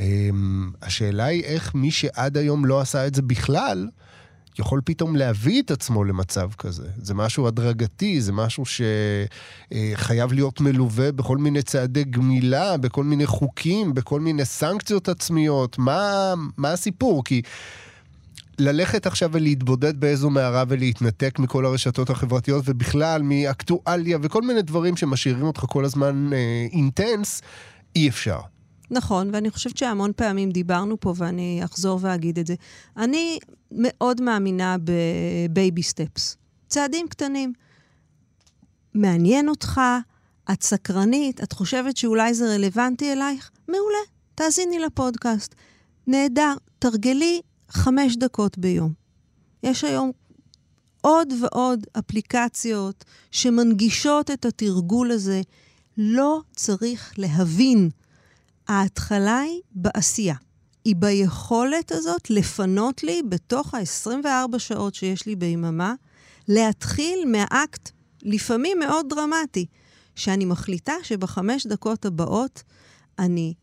אמ, 0.00 0.70
השאלה 0.82 1.24
היא 1.24 1.44
איך 1.44 1.74
מי 1.74 1.90
שעד 1.90 2.36
היום 2.36 2.64
לא 2.64 2.80
עשה 2.80 3.06
את 3.06 3.14
זה 3.14 3.22
בכלל, 3.22 3.88
יכול 4.58 4.80
פתאום 4.84 5.16
להביא 5.16 5.62
את 5.62 5.70
עצמו 5.70 6.04
למצב 6.04 6.50
כזה. 6.58 6.88
זה 7.02 7.14
משהו 7.14 7.46
הדרגתי, 7.46 8.20
זה 8.20 8.32
משהו 8.32 8.64
שחייב 9.74 10.32
להיות 10.32 10.60
מלווה 10.60 11.12
בכל 11.12 11.38
מיני 11.38 11.62
צעדי 11.62 12.04
גמילה, 12.04 12.76
בכל 12.76 13.04
מיני 13.04 13.26
חוקים, 13.26 13.94
בכל 13.94 14.20
מיני 14.20 14.44
סנקציות 14.44 15.08
עצמיות. 15.08 15.78
מה, 15.78 16.34
מה 16.56 16.72
הסיפור? 16.72 17.24
כי... 17.24 17.42
ללכת 18.58 19.06
עכשיו 19.06 19.30
ולהתבודד 19.32 20.00
באיזו 20.00 20.30
מערה 20.30 20.64
ולהתנתק 20.68 21.38
מכל 21.38 21.66
הרשתות 21.66 22.10
החברתיות 22.10 22.64
ובכלל 22.66 23.22
מאקטואליה 23.22 24.18
וכל 24.22 24.42
מיני 24.42 24.62
דברים 24.62 24.96
שמשאירים 24.96 25.42
אותך 25.42 25.64
כל 25.68 25.84
הזמן 25.84 26.30
אה, 26.32 26.66
אינטנס, 26.72 27.42
אי 27.96 28.08
אפשר. 28.08 28.40
נכון, 28.90 29.30
ואני 29.32 29.50
חושבת 29.50 29.76
שהמון 29.76 30.12
פעמים 30.16 30.50
דיברנו 30.50 31.00
פה, 31.00 31.14
ואני 31.16 31.60
אחזור 31.64 31.98
ואגיד 32.02 32.38
את 32.38 32.46
זה. 32.46 32.54
אני 32.96 33.38
מאוד 33.70 34.20
מאמינה 34.20 34.76
בבייבי 34.84 35.82
סטפס. 35.82 36.36
צעדים 36.68 37.08
קטנים. 37.08 37.52
מעניין 38.94 39.48
אותך, 39.48 39.80
את 40.52 40.62
סקרנית, 40.62 41.42
את 41.42 41.52
חושבת 41.52 41.96
שאולי 41.96 42.34
זה 42.34 42.54
רלוונטי 42.54 43.12
אלייך? 43.12 43.50
מעולה, 43.68 43.98
תאזיני 44.34 44.78
לפודקאסט. 44.78 45.54
נהדר, 46.06 46.54
תרגלי 46.78 47.40
חמש 47.68 48.16
דקות 48.16 48.58
ביום. 48.58 48.92
יש 49.62 49.84
היום 49.84 50.10
עוד 51.00 51.32
ועוד 51.40 51.86
אפליקציות 51.98 53.04
שמנגישות 53.30 54.30
את 54.30 54.44
התרגול 54.44 55.10
הזה. 55.10 55.40
לא 55.98 56.40
צריך 56.56 57.14
להבין 57.18 57.90
ההתחלה 58.68 59.38
היא 59.38 59.60
בעשייה. 59.72 60.34
היא 60.84 60.96
ביכולת 60.96 61.92
הזאת 61.92 62.30
לפנות 62.30 63.02
לי 63.02 63.22
בתוך 63.28 63.74
ה-24 63.74 64.58
שעות 64.58 64.94
שיש 64.94 65.26
לי 65.26 65.36
ביממה, 65.36 65.94
להתחיל 66.48 67.24
מהאקט, 67.26 67.90
לפעמים 68.22 68.78
מאוד 68.78 69.06
דרמטי, 69.08 69.66
שאני 70.14 70.44
מחליטה 70.44 70.94
שבחמש 71.02 71.66
דקות 71.66 72.04
הבאות 72.04 72.62
אני 73.18 73.54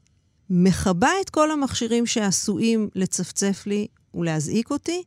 מכבה 0.49 1.09
את 1.21 1.29
כל 1.29 1.51
המכשירים 1.51 2.05
שעשויים 2.05 2.89
לצפצף 2.95 3.63
לי 3.65 3.87
ולהזעיק 4.13 4.71
אותי, 4.71 5.03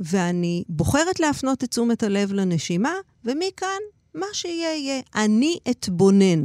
ואני 0.00 0.64
בוחרת 0.68 1.20
להפנות 1.20 1.64
את 1.64 1.70
תשומת 1.70 2.02
הלב 2.02 2.32
לנשימה, 2.32 2.92
ומכאן, 3.24 3.80
מה 4.14 4.26
שיהיה 4.32 4.74
יהיה. 4.74 5.00
אני 5.14 5.58
אתבונן, 5.70 6.44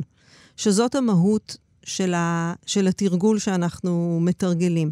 שזאת 0.57 0.95
המהות 0.95 1.57
של, 1.83 2.13
ה, 2.13 2.53
של 2.65 2.87
התרגול 2.87 3.39
שאנחנו 3.39 4.19
מתרגלים. 4.21 4.91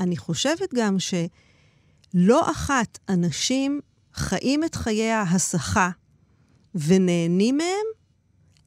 אני 0.00 0.16
חושבת 0.16 0.74
גם 0.74 0.96
שלא 0.98 2.50
אחת 2.50 2.98
אנשים 3.08 3.80
חיים 4.14 4.64
את 4.64 4.74
חיי 4.74 5.10
ההסחה 5.10 5.90
ונהנים 6.74 7.56
מהם 7.56 7.86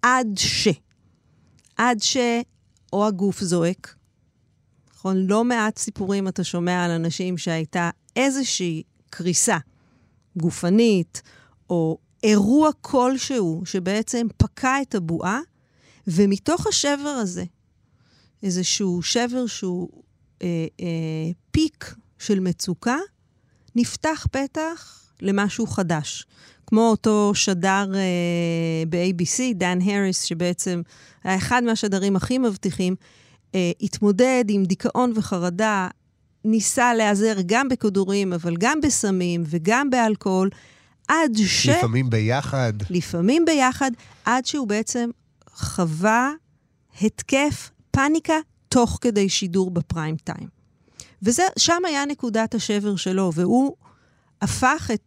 עד 0.02 0.28
ש. 0.38 0.68
עד 1.78 2.02
ש... 2.02 2.18
או 2.94 3.08
הגוף 3.08 3.42
זועק, 3.42 3.96
נכון? 4.94 5.18
לא 5.18 5.44
מעט 5.44 5.78
סיפורים 5.78 6.28
אתה 6.28 6.44
שומע 6.44 6.86
על 6.86 6.92
אנשים 6.92 7.38
שהייתה 7.38 7.90
איזושהי 8.16 8.84
קריסה 9.10 9.58
גופנית, 10.38 11.22
או 11.70 11.98
אירוע 12.24 12.70
כלשהו 12.82 13.62
שבעצם 13.66 14.28
פקע 14.38 14.82
את 14.82 14.96
הבועה, 14.96 15.40
ומתוך 16.08 16.68
השבר 16.68 17.10
הזה, 17.22 17.44
איזשהו 18.44 19.02
שבר 19.02 19.48
שהוא 19.48 19.90
אה, 20.42 20.48
אה, 20.82 20.86
פיק 21.52 21.96
של 22.20 22.40
מצוקה, 22.40 22.98
נפתח 23.76 24.28
פתח 24.32 25.04
למשהו 25.22 25.68
חדש. 25.68 26.26
כמו 26.68 26.90
אותו 26.90 27.32
שדר 27.36 27.92
אה, 27.96 28.84
ב-ABC, 28.90 29.54
דן 29.56 29.80
האריס, 29.82 30.24
שבעצם 30.24 30.82
היה 31.24 31.36
אחד 31.36 31.64
מהשדרים 31.64 32.16
הכי 32.16 32.38
מבטיחים, 32.38 32.96
אה, 33.56 33.72
התמודד 33.82 34.46
עם 34.50 34.66
דיכאון 34.66 35.14
וחרדה, 35.16 35.88
ניסה 36.46 36.94
להיעזר 36.94 37.34
גם 37.46 37.70
בכדורים, 37.70 38.34
אבל 38.34 38.56
גם 38.60 38.82
בסמים 38.82 39.44
וגם 39.46 39.90
באלכוהול, 39.90 40.50
עד 41.08 41.38
ש... 41.46 41.70
לפעמים 41.70 42.10
ביחד. 42.10 42.74
לפעמים 42.90 43.46
ביחד, 43.46 43.92
עד 44.26 44.46
שהוא 44.46 44.68
בעצם 44.68 45.10
חווה 45.54 46.32
התקף 47.02 47.72
פאניקה 47.92 48.36
תוך 48.70 48.98
כדי 49.02 49.30
שידור 49.30 49.72
בפריים 49.72 50.16
טיים. 50.16 50.48
ושם 51.22 51.86
היה 51.86 52.06
נקודת 52.06 52.56
השבר 52.56 52.96
שלו, 52.96 53.32
והוא 53.34 53.76
הפך 54.42 54.90
את, 54.94 55.02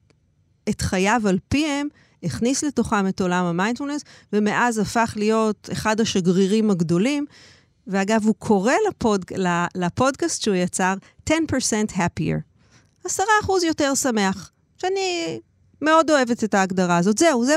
את 0.68 0.80
חייו 0.80 1.22
על 1.28 1.38
פיהם, 1.48 1.88
הכניס 2.22 2.64
לתוכם 2.64 3.09
את 3.09 3.20
עולם 3.20 3.44
המיינדפולנס, 3.44 4.02
ומאז 4.33 4.78
הפך 4.78 5.14
להיות 5.16 5.68
אחד 5.72 6.00
השגרירים 6.00 6.70
הגדולים. 6.70 7.26
ואגב, 7.87 8.24
הוא 8.24 8.35
קורא 8.38 8.72
לפוד, 8.88 9.24
לפודקאסט 9.74 10.42
שהוא 10.42 10.54
יצר 10.54 10.94
10% 11.30 11.33
happier. 11.90 12.38
10% 13.07 13.11
יותר 13.66 13.94
שמח. 13.94 14.50
שאני 14.78 15.40
מאוד 15.82 16.10
אוהבת 16.10 16.44
את 16.44 16.54
ההגדרה 16.54 16.96
הזאת. 16.96 17.18
זהו, 17.18 17.44
זה, 17.44 17.54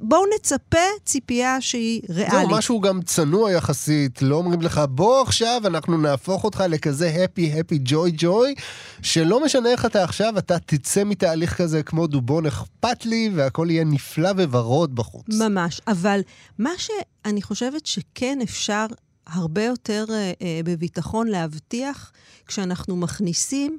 בואו 0.00 0.22
נצפה 0.34 0.86
ציפייה 1.04 1.60
שהיא 1.60 2.02
ריאלית. 2.08 2.30
זהו, 2.30 2.48
משהו 2.50 2.80
גם 2.80 3.02
צנוע 3.02 3.52
יחסית. 3.52 4.22
לא 4.22 4.36
אומרים 4.36 4.62
לך, 4.62 4.80
בוא 4.88 5.22
עכשיו, 5.22 5.62
אנחנו 5.66 5.98
נהפוך 5.98 6.44
אותך 6.44 6.64
לכזה 6.68 7.24
הפי, 7.24 7.60
הפי, 7.60 7.78
ג'וי, 7.84 8.12
ג'וי, 8.16 8.54
שלא 9.02 9.44
משנה 9.44 9.68
איך 9.68 9.86
אתה 9.86 10.04
עכשיו, 10.04 10.38
אתה 10.38 10.58
תצא 10.58 11.04
מתהליך 11.04 11.56
כזה 11.56 11.82
כמו 11.82 12.06
דובון 12.06 12.46
אכפת 12.46 13.06
לי, 13.06 13.30
והכל 13.34 13.66
יהיה 13.70 13.84
נפלא 13.84 14.28
וורוד 14.28 14.94
בחוץ. 14.94 15.26
ממש. 15.28 15.80
אבל 15.88 16.20
מה 16.58 16.70
שאני 16.78 17.42
חושבת 17.42 17.86
שכן 17.86 18.38
אפשר 18.42 18.86
הרבה 19.26 19.64
יותר 19.64 20.04
אה, 20.10 20.32
אה, 20.42 20.60
בביטחון 20.64 21.28
להבטיח, 21.28 22.12
כשאנחנו 22.46 22.96
מכניסים 22.96 23.78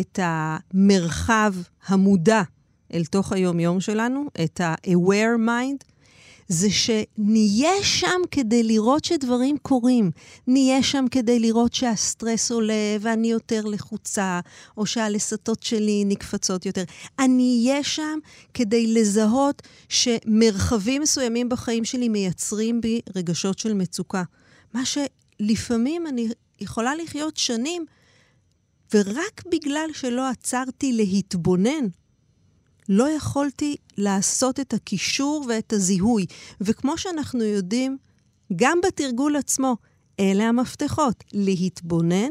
את 0.00 0.18
המרחב 0.22 1.54
המודע 1.86 2.42
אל 2.92 3.04
תוך 3.04 3.32
היום-יום 3.32 3.80
שלנו, 3.80 4.24
את 4.44 4.60
ה-aware 4.60 5.38
mind, 5.48 5.94
זה 6.48 6.68
שנהיה 6.70 7.82
שם 7.82 8.20
כדי 8.30 8.62
לראות 8.62 9.04
שדברים 9.04 9.56
קורים. 9.58 10.10
נהיה 10.46 10.82
שם 10.82 11.04
כדי 11.10 11.38
לראות 11.38 11.74
שהסטרס 11.74 12.50
עולה 12.50 12.96
ואני 13.00 13.30
יותר 13.30 13.64
לחוצה, 13.64 14.40
או 14.76 14.86
שהלסתות 14.86 15.62
שלי 15.62 16.04
נקפצות 16.04 16.66
יותר. 16.66 16.84
אני 17.18 17.64
אהיה 17.66 17.82
שם 17.82 18.18
כדי 18.54 18.86
לזהות 18.86 19.62
שמרחבים 19.88 21.02
מסוימים 21.02 21.48
בחיים 21.48 21.84
שלי 21.84 22.08
מייצרים 22.08 22.80
בי 22.80 23.00
רגשות 23.16 23.58
של 23.58 23.74
מצוקה. 23.74 24.22
מה 24.74 24.82
שלפעמים 24.84 26.06
אני 26.06 26.28
יכולה 26.60 26.94
לחיות 26.94 27.36
שנים, 27.36 27.84
ורק 28.94 29.42
בגלל 29.52 29.88
שלא 29.92 30.28
עצרתי 30.28 30.92
להתבונן 30.92 31.86
לא 32.88 33.10
יכולתי 33.10 33.76
לעשות 33.96 34.60
את 34.60 34.74
הקישור 34.74 35.44
ואת 35.48 35.72
הזיהוי. 35.72 36.26
וכמו 36.60 36.98
שאנחנו 36.98 37.44
יודעים, 37.44 37.98
גם 38.56 38.78
בתרגול 38.86 39.36
עצמו, 39.36 39.76
אלה 40.20 40.44
המפתחות, 40.48 41.24
להתבונן, 41.32 42.30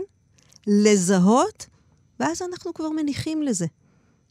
לזהות, 0.68 1.66
ואז 2.20 2.42
אנחנו 2.42 2.74
כבר 2.74 2.90
מניחים 2.90 3.44
לזה. 3.44 3.66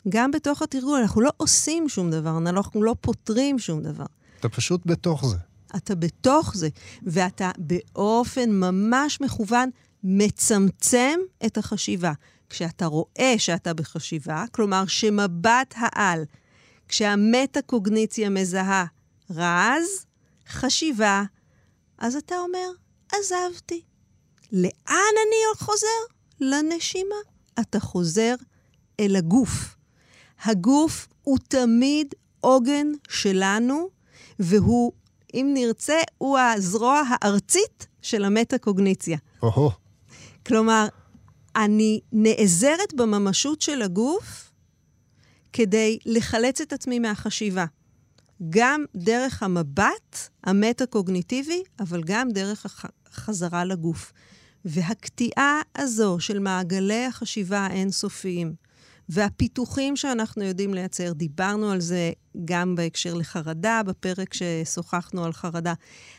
גם 0.09 0.31
בתוך 0.31 0.63
התרגול, 0.63 1.01
אנחנו 1.01 1.21
לא 1.21 1.31
עושים 1.37 1.89
שום 1.89 2.11
דבר, 2.11 2.39
אנחנו 2.39 2.83
לא 2.83 2.95
פותרים 3.01 3.59
שום 3.59 3.83
דבר. 3.83 4.07
אתה 4.41 4.49
פשוט 4.49 4.81
בתוך 4.87 5.27
זה. 5.27 5.37
אתה 5.77 5.95
בתוך 5.95 6.53
זה, 6.55 6.69
ואתה 7.03 7.51
באופן 7.59 8.51
ממש 8.51 9.21
מכוון 9.21 9.71
מצמצם 10.05 11.19
את 11.47 11.59
החשיבה. 11.59 12.13
כשאתה 12.53 12.87
רואה 12.87 13.35
שאתה 13.38 13.75
בחשיבה, 13.75 14.45
כלומר 14.53 14.87
שמבט 14.87 15.75
העל, 15.77 16.25
כשהמטה-קוגניציה 16.88 18.31
מזהה 18.31 18.85
רז, 19.31 20.07
חשיבה, 20.49 21.23
אז 21.99 22.17
אתה 22.17 22.35
אומר, 22.38 22.69
עזבתי. 23.12 23.83
לאן 24.53 25.15
אני 25.27 25.59
חוזר? 25.59 25.87
לנשימה. 26.41 27.15
אתה 27.61 27.81
חוזר 27.81 28.35
אל 29.01 29.17
הגוף. 29.17 29.77
הגוף 30.45 31.09
הוא 31.23 31.38
תמיד 31.49 32.15
עוגן 32.41 32.87
שלנו, 33.09 33.88
והוא, 34.38 34.93
אם 35.35 35.51
נרצה, 35.55 36.01
הוא 36.19 36.38
הזרוע 36.38 37.03
הארצית 37.09 37.87
של 38.03 38.25
המטה-קוגניציה. 38.25 39.19
או-הו. 39.43 39.71
כלומר, 40.47 40.88
אני 41.57 42.01
נעזרת 42.12 42.95
בממשות 42.95 43.62
של 43.62 43.83
הגוף 43.83 44.53
כדי 45.53 45.99
לחלץ 46.07 46.61
את 46.61 46.73
עצמי 46.73 46.99
מהחשיבה. 46.99 47.65
גם 48.51 48.85
דרך 48.97 49.43
המבט 49.43 50.29
המטה-קוגניטיבי, 50.45 51.62
אבל 51.81 52.03
גם 52.07 52.29
דרך 52.31 52.67
החזרה 53.07 53.65
לגוף. 53.65 54.12
והקטיעה 54.65 55.61
הזו 55.77 56.17
של 56.21 56.38
מעגלי 56.38 57.05
החשיבה 57.05 57.59
האינסופיים, 57.59 58.55
והפיתוחים 59.09 59.97
שאנחנו 59.97 60.45
יודעים 60.45 60.75
לייצר, 60.75 61.12
דיברנו 61.12 61.71
על 61.71 61.81
זה 61.81 62.12
גם 62.45 62.75
בהקשר 62.75 63.15
לחרדה, 63.15 63.81
בפרק 63.87 64.35
ששוחחנו 64.35 65.25
על 65.25 65.33
חרדה. 65.33 65.75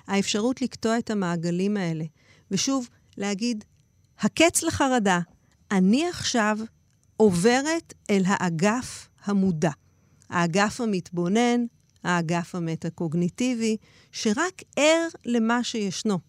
האפשרות 0.07 0.61
לקטוע 0.61 0.97
את 0.99 1.09
המעגלים 1.09 1.77
האלה. 1.77 2.05
ושוב, 2.51 2.89
להגיד, 3.17 3.63
הקץ 4.23 4.63
לחרדה. 4.63 5.19
אני 5.71 6.07
עכשיו 6.09 6.57
עוברת 7.17 7.93
אל 8.09 8.23
האגף 8.25 9.09
המודע. 9.25 9.71
האגף 10.29 10.81
המתבונן, 10.81 11.65
האגף 12.03 12.55
המטה-קוגניטיבי, 12.55 13.77
שרק 14.11 14.61
ער 14.75 15.07
למה 15.25 15.63
שישנו, 15.63 16.19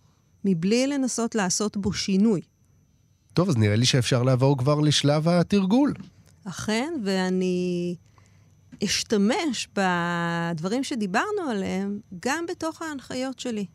מבלי 0.44 0.86
לנסות 0.86 1.34
לעשות 1.34 1.76
בו 1.76 1.92
שינוי. 1.92 2.40
טוב, 3.32 3.48
אז 3.48 3.56
נראה 3.56 3.76
לי 3.76 3.86
שאפשר 3.86 4.22
לעבור 4.22 4.58
כבר 4.58 4.80
לשלב 4.80 5.28
התרגול. 5.28 5.94
אכן, 6.44 6.94
ואני 7.04 7.96
אשתמש 8.84 9.68
בדברים 9.76 10.84
שדיברנו 10.84 11.42
עליהם 11.50 12.00
גם 12.20 12.44
בתוך 12.48 12.82
ההנחיות 12.82 13.38
שלי. 13.38 13.66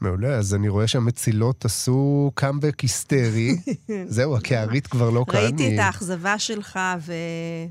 מעולה, 0.00 0.34
אז 0.34 0.54
אני 0.54 0.68
רואה 0.68 0.86
שהמצילות 0.86 1.64
עשו 1.64 2.30
קאמבק 2.34 2.80
היסטרי. 2.80 3.56
זהו, 4.06 4.36
הקערית 4.36 4.86
כבר 4.86 5.10
לא 5.10 5.24
כאן. 5.28 5.40
ראיתי 5.40 5.74
את 5.74 5.78
האכזבה 5.78 6.38
שלך 6.38 6.78
ו... 7.00 7.12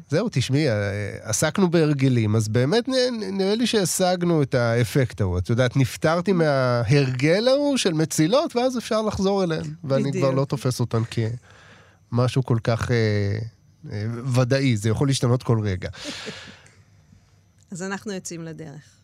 זהו, 0.10 0.28
תשמעי, 0.32 0.70
אה, 0.70 0.74
עסקנו 1.22 1.72
בהרגלים, 1.72 2.36
אז 2.36 2.48
באמת 2.48 2.88
נראה 3.32 3.56
לי 3.56 3.68
שהשגנו 3.68 4.42
את 4.42 4.56
האפקט 4.56 5.22
ההוא. 5.22 5.38
את 5.38 5.50
יודעת, 5.50 5.78
נפטרתי 5.78 6.34
מההרגל 6.34 7.48
ההוא 7.48 7.78
של 7.78 7.94
מצילות, 7.94 8.56
ואז 8.56 8.78
אפשר 8.78 9.02
לחזור 9.02 9.44
אליהן. 9.44 9.65
ואני 9.84 10.12
כבר 10.12 10.32
לא 10.32 10.46
תופס 10.46 10.80
אותן 10.80 11.02
כמשהו 12.12 12.44
כל 12.44 12.58
כך 12.63 12.92
אה, 12.92 12.98
אה, 13.92 14.06
ודאי, 14.36 14.78
זה 14.78 14.89
יכול 14.89 15.08
להשתנות 15.08 15.44
כל 15.44 15.60
רגע. 15.60 15.89
אז 17.72 17.84
אנחנו 17.84 18.13
יוצאים 18.13 18.44
לדרך. 18.44 18.98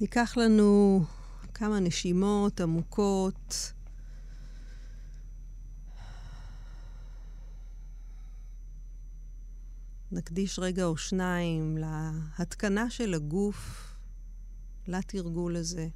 ייקח 0.00 0.36
לנו 0.36 1.02
כמה 1.54 1.80
נשימות 1.80 2.60
עמוקות. 2.60 3.72
נקדיש 10.12 10.58
רגע 10.58 10.84
או 10.84 10.96
שניים 10.96 11.78
להתקנה 12.38 12.90
של 12.90 13.14
הגוף 13.14 13.92
לתרגול 14.86 15.56
הזה. 15.56 15.88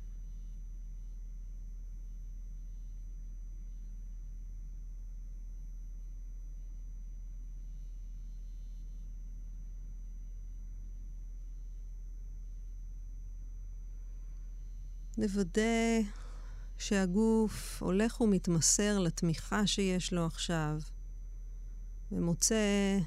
נוודא 15.18 16.00
שהגוף 16.79 17.83
הולך 17.83 18.20
ומתמסר 18.20 18.98
לתמיכה 18.98 19.66
שיש 19.66 20.12
לו 20.12 20.27
עכשיו, 20.27 20.79
ומוצא 22.12 22.98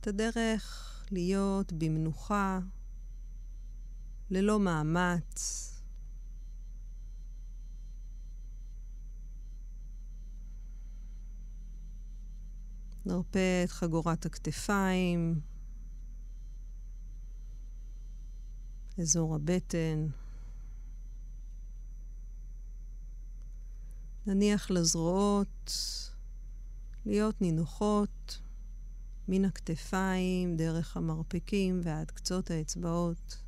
את 0.00 0.06
הדרך 0.06 1.06
להיות 1.10 1.72
במנוחה, 1.72 2.58
ללא 4.30 4.60
מאמץ. 4.60 5.72
נרפה 13.06 13.38
את 13.64 13.70
חגורת 13.70 14.26
הכתפיים, 14.26 15.40
אזור 18.98 19.34
הבטן. 19.34 20.06
נניח 24.26 24.70
לזרועות 24.70 25.72
להיות 27.06 27.40
נינוחות 27.40 28.40
מן 29.28 29.44
הכתפיים, 29.44 30.56
דרך 30.56 30.96
המרפקים 30.96 31.80
ועד 31.84 32.10
קצות 32.10 32.50
האצבעות. 32.50 33.38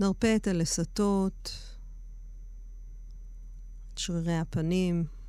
נרפה 0.00 0.36
את 0.36 0.46
הלסתות, 0.46 1.52
את 3.94 3.98
שרירי 3.98 4.38
הפנים. 4.38 5.21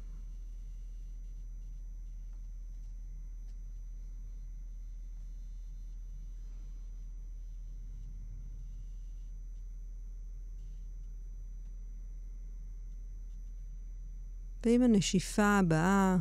ועם 14.65 14.81
הנשיפה 14.81 15.59
הבאה 15.59 16.17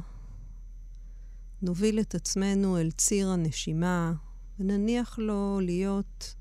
נוביל 1.62 2.00
את 2.00 2.14
עצמנו 2.14 2.78
אל 2.78 2.90
ציר 2.90 3.28
הנשימה 3.28 4.12
ונניח 4.58 5.18
לו 5.18 5.60
להיות 5.62 6.34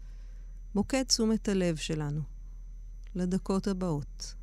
מוקד 0.75 1.03
תשומת 1.03 1.49
הלב 1.49 1.75
שלנו 1.75 2.21
לדקות 3.15 3.67
הבאות. 3.67 4.35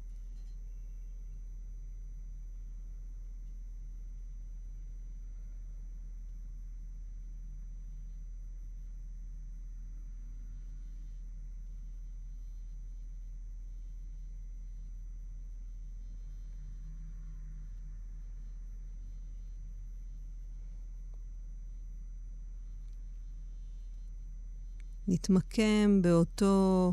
נתמקם 25.11 26.03
באותו 26.03 26.93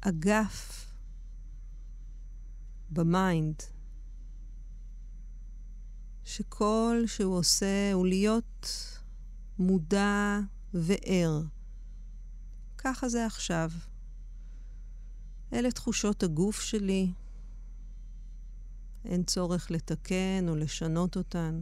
אגף 0.00 0.90
במיינד, 2.90 3.62
שכל 6.24 7.02
שהוא 7.06 7.36
עושה 7.36 7.92
הוא 7.92 8.06
להיות 8.06 8.72
מודע 9.58 10.38
וער. 10.74 11.42
ככה 12.78 13.08
זה 13.08 13.26
עכשיו. 13.26 13.70
אלה 15.52 15.70
תחושות 15.70 16.22
הגוף 16.22 16.60
שלי. 16.60 17.12
אין 19.04 19.24
צורך 19.24 19.70
לתקן 19.70 20.46
או 20.48 20.56
לשנות 20.56 21.16
אותן. 21.16 21.60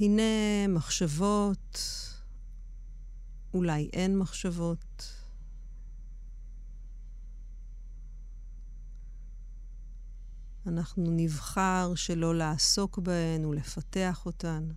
הנה 0.00 0.22
מחשבות, 0.68 1.78
אולי 3.54 3.90
אין 3.92 4.18
מחשבות. 4.18 5.12
אנחנו 10.66 11.04
נבחר 11.10 11.92
שלא 11.94 12.34
לעסוק 12.34 12.98
בהן 12.98 13.44
ולפתח 13.44 14.26
אותן. 14.26 14.68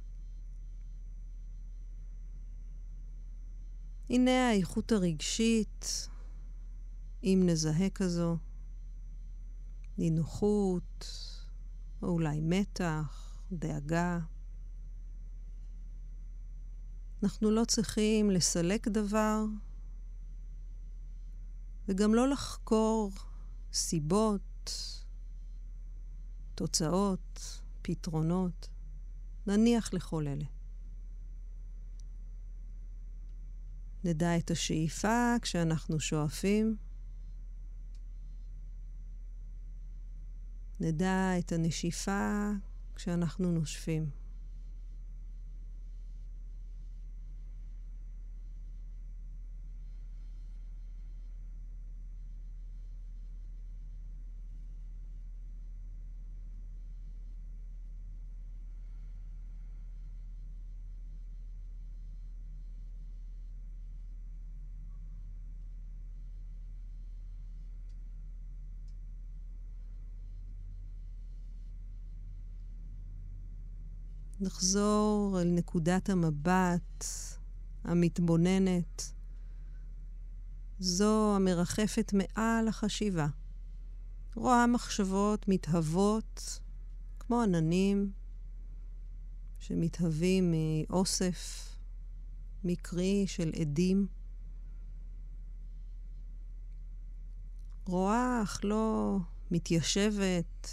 הנה 4.09 4.49
האיכות 4.49 4.91
הרגשית, 4.91 6.09
אם 7.23 7.43
נזהה 7.45 7.89
כזו, 7.89 8.37
נינוחות, 9.97 11.07
או 12.01 12.07
אולי 12.07 12.39
מתח, 12.41 13.41
דאגה. 13.51 14.19
אנחנו 17.23 17.51
לא 17.51 17.65
צריכים 17.65 18.31
לסלק 18.31 18.87
דבר, 18.87 19.43
וגם 21.87 22.15
לא 22.15 22.29
לחקור 22.29 23.11
סיבות, 23.73 24.71
תוצאות, 26.55 27.61
פתרונות. 27.81 28.69
נניח 29.47 29.93
לכל 29.93 30.27
אלה. 30.27 30.45
נדע 34.03 34.37
את 34.37 34.51
השאיפה 34.51 35.35
כשאנחנו 35.41 35.99
שואפים. 35.99 36.77
נדע 40.79 41.39
את 41.39 41.51
הנשיפה 41.51 42.49
כשאנחנו 42.95 43.51
נושפים. 43.51 44.24
נחזור 74.45 75.41
אל 75.41 75.47
נקודת 75.47 76.09
המבט 76.09 77.05
המתבוננת, 77.83 79.11
זו 80.79 81.35
המרחפת 81.35 82.13
מעל 82.13 82.67
החשיבה. 82.67 83.27
רואה 84.35 84.67
מחשבות 84.67 85.47
מתהוות 85.47 86.59
כמו 87.19 87.41
עננים 87.41 88.11
שמתהווים 89.59 90.53
מאוסף 90.53 91.69
מקרי 92.63 93.23
של 93.27 93.51
עדים. 93.61 94.07
רואה 97.85 98.39
אך 98.43 98.61
לא 98.63 99.17
מתיישבת 99.51 100.69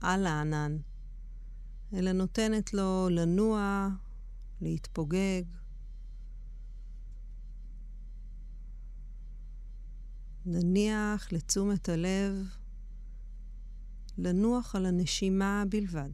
על 0.00 0.26
הענן. 0.26 0.76
אלא 1.96 2.12
נותנת 2.12 2.74
לו 2.74 3.08
לנוע, 3.10 3.88
להתפוגג. 4.60 5.42
נניח 10.46 11.32
לתשומת 11.32 11.88
הלב 11.88 12.56
לנוח 14.18 14.76
על 14.76 14.86
הנשימה 14.86 15.64
בלבד. 15.68 16.10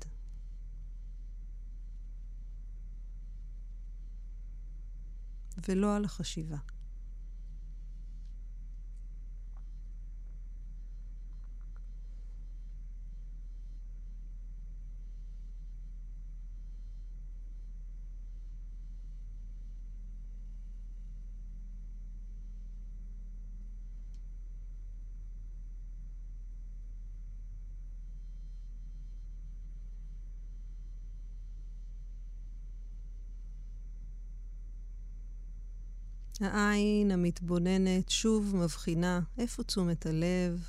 ולא 5.68 5.96
על 5.96 6.04
החשיבה. 6.04 6.71
העין 36.44 37.10
המתבוננת 37.10 38.08
שוב 38.08 38.56
מבחינה 38.56 39.20
איפה 39.38 39.62
תשומת 39.62 40.06
הלב, 40.06 40.64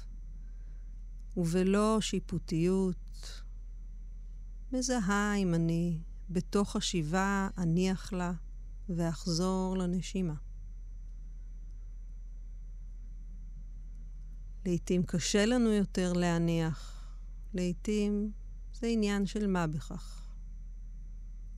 ובלא 1.38 1.98
שיפוטיות, 2.02 3.44
מזהה 4.72 5.36
אם 5.36 5.54
אני 5.54 6.00
בתוך 6.30 6.76
השיבה 6.76 7.50
אניח 7.58 8.14
לה 8.14 8.34
ואחזור 8.90 9.78
לנשימה. 9.78 10.36
לעתים 14.66 15.04
קשה 15.04 15.46
לנו 15.46 15.70
יותר 15.70 16.14
להניח, 16.14 17.08
לעתים 17.54 18.32
זה 18.74 18.88
עניין 18.88 19.26
של 19.26 19.48
מה 19.48 19.68
בכך. 19.68 20.32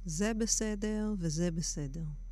זה 0.05 0.33
בסדר 0.33 1.13
וזה 1.19 1.51
בסדר. 1.51 2.24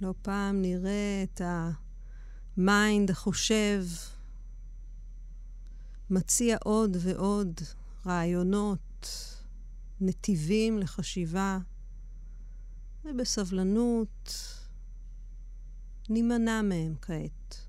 לא 0.00 0.14
פעם 0.22 0.62
נראה 0.62 1.22
את 1.22 1.40
ה 2.56 2.67
mind 2.67 3.10
החושב 3.10 3.84
מציע 6.10 6.56
עוד 6.64 6.96
ועוד 7.00 7.60
רעיונות, 8.06 9.08
נתיבים 10.00 10.78
לחשיבה, 10.78 11.58
ובסבלנות 13.04 14.34
נימנע 16.08 16.62
מהם 16.62 16.94
כעת. 17.02 17.66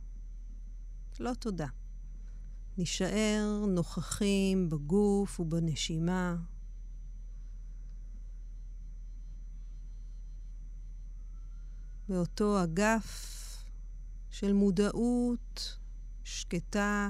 לא 1.19 1.33
תודה. 1.33 1.67
נישאר 2.77 3.65
נוכחים 3.67 4.69
בגוף 4.69 5.39
ובנשימה. 5.39 6.35
באותו 12.11 12.63
אגף 12.63 13.63
של 14.29 14.53
מודעות 14.53 15.77
שקטה 16.23 17.09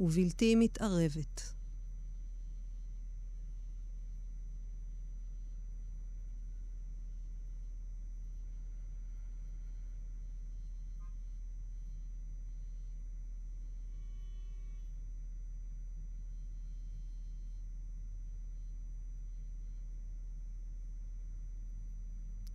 ובלתי 0.00 0.54
מתערבת. 0.54 1.54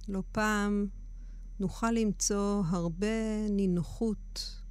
לא 0.07 0.23
פעם 0.31 0.87
נוכל 1.59 1.91
למצוא 1.91 2.63
הרבה 2.65 3.47
נינוחות 3.49 4.61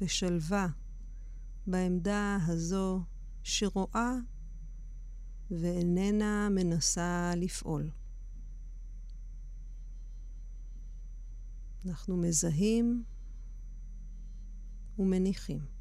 ושלווה 0.00 0.68
בעמדה 1.66 2.38
הזו 2.46 3.02
שרואה 3.42 4.12
ואיננה 5.50 6.48
מנסה 6.50 7.32
לפעול. 7.36 7.90
אנחנו 11.86 12.16
מזהים 12.16 13.04
ומניחים. 14.98 15.77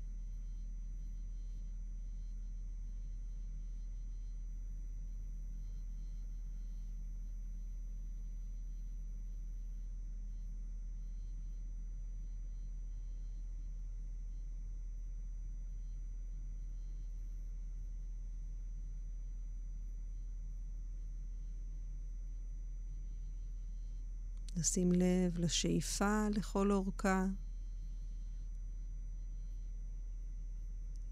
לשים 24.57 24.91
לב 24.91 25.37
לשאיפה 25.37 26.27
לכל 26.35 26.71
אורכה. 26.71 27.25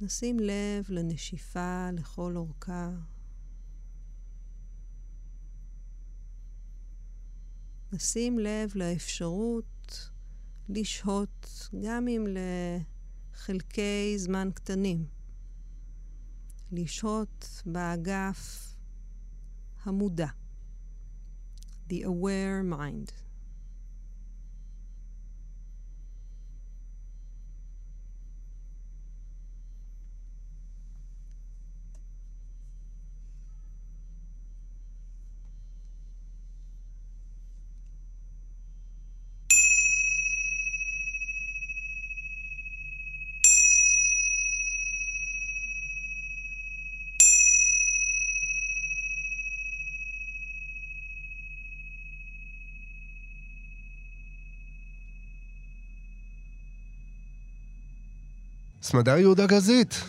נשים 0.01 0.39
לב 0.39 0.86
לנשיפה 0.89 1.89
לכל 1.93 2.36
אורכה. 2.38 2.89
נשים 7.93 8.39
לב 8.39 8.71
לאפשרות 8.75 10.10
לשהות 10.69 11.69
גם 11.84 12.08
אם 12.08 12.25
לחלקי 13.34 14.13
זמן 14.17 14.49
קטנים. 14.53 15.08
לשהות 16.71 17.62
באגף 17.65 18.75
המודע. 19.84 20.27
The 21.89 22.03
aware 22.03 22.63
mind. 22.63 23.24
סמדר 58.85 59.17
יהודה 59.17 59.45
גזית, 59.45 60.01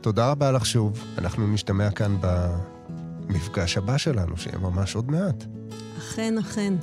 תודה 0.00 0.30
רבה 0.30 0.52
לך 0.52 0.66
שוב. 0.66 1.04
אנחנו 1.18 1.46
נשתמע 1.46 1.90
כאן 1.90 2.16
במפגש 2.20 3.78
הבא 3.78 3.98
שלנו, 3.98 4.36
שיהיה 4.36 4.58
ממש 4.58 4.94
עוד 4.94 5.10
מעט. 5.10 5.44
אכן, 5.98 6.38
אכן. 6.38 6.74